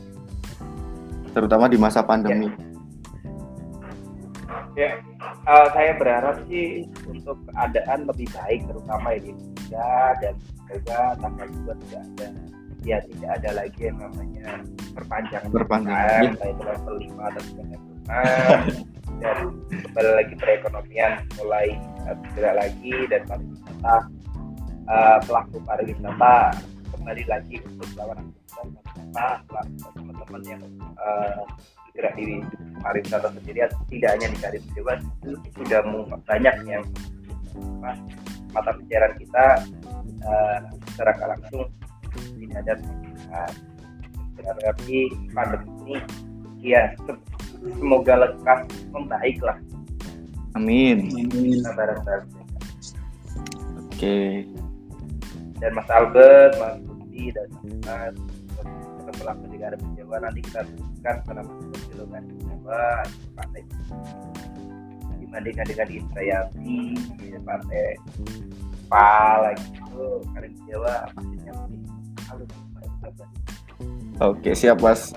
Terutama 1.32 1.70
di 1.70 1.78
masa 1.80 2.04
pandemi. 2.04 2.50
ya 4.78 4.96
eh, 5.46 5.66
saya 5.72 5.92
berharap 5.96 6.36
sih 6.48 6.84
untuk 7.08 7.36
keadaan 7.48 8.08
lebih 8.08 8.28
baik 8.34 8.60
terutama 8.68 9.16
di 9.16 9.32
Indonesia 9.32 9.92
dan 10.20 10.34
semoga 10.40 11.00
tanggal 11.20 11.46
dua 11.48 11.74
tidak 11.86 12.02
ada. 12.14 12.28
Ya 12.80 12.96
tidak 13.04 13.30
ada 13.36 13.50
lagi 13.60 13.92
yang 13.92 14.00
namanya 14.00 14.64
perpanjangan 14.96 15.52
Perpanjangan, 15.52 16.32
itu 16.32 16.62
level 16.64 16.94
5 16.96 17.28
atau 17.28 17.42
juga 17.44 17.62
level 17.76 17.94
6 18.08 18.88
dan 19.20 19.38
kembali 19.68 20.10
lagi 20.16 20.34
perekonomian 20.40 21.12
mulai 21.36 21.76
eh, 22.08 22.16
bergerak 22.16 22.54
lagi 22.56 22.94
dan 23.12 23.22
pariwisata 23.28 23.96
eh, 24.88 25.18
pelaku 25.28 25.56
pariwisata 25.68 26.36
kembali 26.96 27.24
lagi 27.28 27.56
untuk 27.68 27.88
melawan 27.92 28.16
aktivitas 28.32 28.64
pariwisata. 28.64 29.60
Teman-teman 29.92 30.42
yang 30.48 30.62
eh, 30.96 31.40
bergerak 31.92 32.12
di 32.16 32.24
pariwisata 32.80 33.28
sendiri 33.36 33.68
tidak 33.92 34.10
hanya 34.16 34.26
di 34.32 34.38
Karimun 34.40 34.70
Jawa 34.76 34.94
sudah 35.56 35.80
banyak 36.24 36.54
yang 36.66 36.84
apa, 37.56 37.92
mata 38.56 38.70
pelajaran 38.76 39.12
kita 39.20 39.44
eh, 40.24 40.58
secara 40.92 41.12
langsung 41.36 41.68
tidak 42.40 42.58
ada. 42.66 42.74
Berarti 44.40 45.12
pandemi 45.36 46.00
ini 46.60 46.74
ya 46.74 46.92
se- 47.04 47.24
semoga 47.76 48.26
lekas 48.26 48.60
membaik 48.92 49.38
lah 49.44 49.56
Amin. 50.56 51.08
kita 51.30 51.70
bareng-bareng 51.76 52.28
Oke. 53.86 54.48
dan 55.60 55.70
Mas 55.76 55.88
Albert, 55.92 56.56
Mas 56.56 56.80
Budi 56.88 57.30
dan 57.36 57.48
Mas 57.84 58.16
di 59.50 59.56
Karimun 59.60 59.90
Jawa 59.94 60.16
nanti 60.24 60.40
kita 60.40 60.60
berikan 60.64 61.16
pada 61.28 61.42
Kan 62.10 62.24
Jawa 62.42 62.84
partai 63.38 63.62
dibandingkan 65.20 65.64
dengan 65.70 65.86
di 65.88 65.98
partai 67.46 67.84
PAL 68.90 69.40
gitu 69.56 70.04
Karimun 70.34 70.62
Jawa 70.66 70.94
pastinya 71.14 71.52
lebih 71.64 71.80
halus 72.26 72.50
Oke 74.20 74.52
siap 74.52 74.84
mas. 74.84 75.16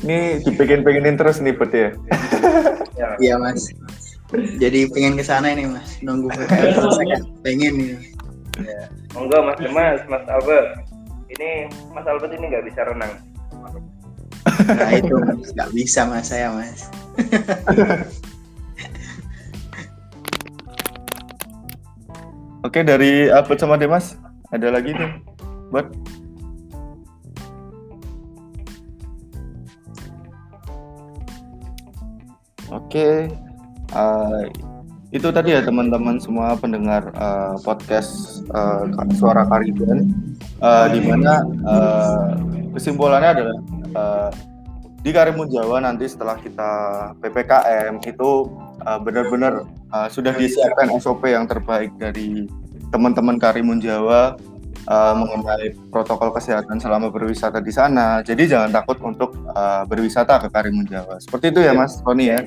Ini 0.00 0.40
dipengen-pengenin 0.46 1.20
terus 1.20 1.44
nih 1.44 1.52
Bet 1.52 1.74
ya. 1.76 1.90
ya, 2.96 3.08
Iya 3.20 3.34
mas. 3.36 3.68
Jadi 4.56 4.88
pengen 4.88 5.20
ke 5.20 5.24
sana 5.26 5.52
ini 5.52 5.68
mas. 5.68 6.00
Nunggu. 6.00 6.32
Pengen 7.44 7.72
nih. 7.76 7.92
ya. 8.64 8.88
monggo 9.14 9.38
Mas 9.44 9.58
Demas, 9.60 10.00
Mas 10.10 10.24
Albert 10.26 10.82
ini 11.30 11.68
Mas 11.94 12.06
Albert 12.06 12.32
ini 12.34 12.44
nggak 12.50 12.64
bisa 12.66 12.80
renang 12.86 13.12
Nah 14.66 14.90
itu 14.96 15.14
mas. 15.14 15.54
Gak 15.54 15.70
bisa 15.70 16.02
mas 16.10 16.26
saya 16.26 16.50
mas. 16.50 16.90
Oke 22.66 22.82
dari 22.82 23.30
Albert 23.30 23.62
sama 23.62 23.78
Demas 23.78 24.18
ada 24.50 24.68
lagi 24.74 24.90
nih 24.90 25.10
buat 25.70 25.86
Oke 32.68 33.30
eh, 33.94 34.42
itu 35.08 35.28
tadi 35.32 35.56
ya 35.56 35.64
teman-teman 35.64 36.20
semua 36.20 36.58
pendengar 36.58 37.08
eh, 37.14 37.54
podcast 37.62 38.44
eh, 38.50 39.14
suara 39.16 39.46
Kariban 39.46 40.10
eh, 40.60 40.86
di 40.92 41.00
mana 41.06 41.40
eh, 41.46 42.26
kesimpulannya 42.74 43.30
adalah 43.38 43.58
eh, 43.96 44.30
di 45.08 45.16
Karimun 45.16 45.48
Jawa 45.48 45.80
nanti 45.80 46.04
setelah 46.04 46.36
kita 46.36 46.70
PPKM 47.24 47.96
itu 48.04 48.30
eh, 48.84 48.98
benar-benar 49.00 49.64
uh, 49.88 50.04
sudah 50.12 50.36
disiapkan 50.36 50.92
SOP 51.00 51.24
yang 51.32 51.48
terbaik 51.48 51.96
dari 51.96 52.44
teman-teman 52.92 53.40
Karimun 53.40 53.80
Jawa 53.80 54.36
uh, 54.84 55.14
mengenai 55.16 55.72
protokol 55.88 56.28
kesehatan 56.36 56.76
selama 56.76 57.08
berwisata 57.08 57.56
di 57.64 57.72
sana. 57.72 58.20
Jadi 58.20 58.52
jangan 58.52 58.68
takut 58.68 59.00
untuk 59.00 59.32
uh, 59.56 59.88
berwisata 59.88 60.44
ke 60.44 60.52
Karimun 60.52 60.84
Jawa. 60.84 61.16
Seperti 61.24 61.56
itu 61.56 61.64
ya 61.64 61.72
Mas 61.72 62.04
Roni 62.04 62.28
ya. 62.28 62.44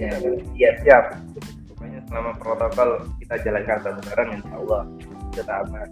Iya 0.54 0.69
siap. 0.86 1.17
Pokoknya 1.65 2.06
selama 2.13 2.38
protokol 2.38 3.10
kita 3.26 3.41
jalankan 3.41 3.78
bareng-bareng 3.82 4.30
insya 4.38 4.54
Allah 4.62 4.82
kita 5.34 5.54
aman. 5.65 5.89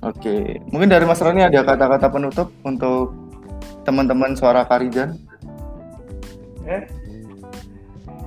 Oke, 0.00 0.64
mungkin 0.72 0.88
dari 0.88 1.04
Mas 1.04 1.20
Roni 1.20 1.44
ada 1.44 1.60
kata-kata 1.60 2.08
penutup 2.08 2.48
untuk 2.64 3.12
teman-teman 3.84 4.32
suara 4.32 4.64
Karijan? 4.64 5.27
Eh? 6.68 6.82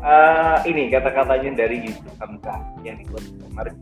Uh, 0.02 0.58
ini 0.66 0.90
kata-katanya 0.90 1.62
dari 1.62 1.86
Yusuf 1.86 2.10
Hamka 2.18 2.58
yang 2.82 2.98
dibuat 2.98 3.22
kemarin 3.22 3.78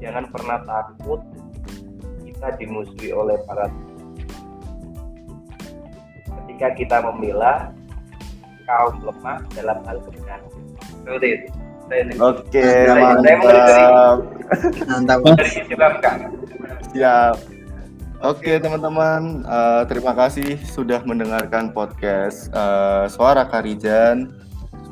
jangan 0.00 0.24
pernah 0.32 0.58
takut 0.66 1.20
kita 2.26 2.48
dimusuhi 2.58 3.14
oleh 3.14 3.38
para 3.46 3.70
ketika 6.42 6.68
kita 6.74 6.96
membela 7.06 7.70
kaum 8.66 8.98
lemah 9.04 9.38
dalam 9.54 9.78
hal 9.86 9.96
kebenaran 10.02 10.50
seperti 11.06 11.28
itu 11.38 11.48
Oke, 12.22 12.62
mantap. 12.86 13.42
Mantap. 14.86 15.18
Siap. 16.94 17.34
Oke 18.20 18.60
teman-teman, 18.60 19.48
uh, 19.48 19.88
terima 19.88 20.12
kasih 20.12 20.60
sudah 20.68 21.00
mendengarkan 21.08 21.72
podcast 21.72 22.52
uh, 22.52 23.08
Suara 23.08 23.48
Karijan. 23.48 24.36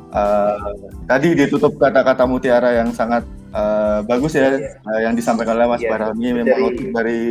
Uh, 0.09 0.57
tadi 1.05 1.37
ditutup 1.37 1.77
kata-kata 1.77 2.25
mutiara 2.25 2.73
yang 2.81 2.89
sangat 2.89 3.21
uh, 3.53 4.01
bagus 4.01 4.33
ya 4.33 4.57
yeah. 4.57 4.73
uh, 4.81 4.99
yang 5.05 5.13
disampaikan 5.13 5.61
oleh 5.61 5.69
Mas 5.69 5.85
yeah. 5.85 5.93
Barami 5.93 6.41
memang 6.41 6.73
dari, 6.73 6.89
dari 6.89 7.21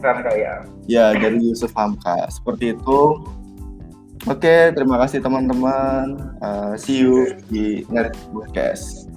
Hamka 0.00 0.32
ya. 0.32 0.54
Ya 0.88 1.06
dari 1.12 1.36
Yusuf 1.44 1.76
Hamka 1.76 2.32
seperti 2.32 2.72
itu. 2.72 3.20
Oke, 4.24 4.72
terima 4.72 4.96
kasih 5.04 5.20
teman-teman. 5.20 6.16
Uh, 6.40 6.72
see 6.80 7.04
you 7.04 7.28
di 7.52 7.84
Net 7.92 8.16
Podcast. 8.32 9.12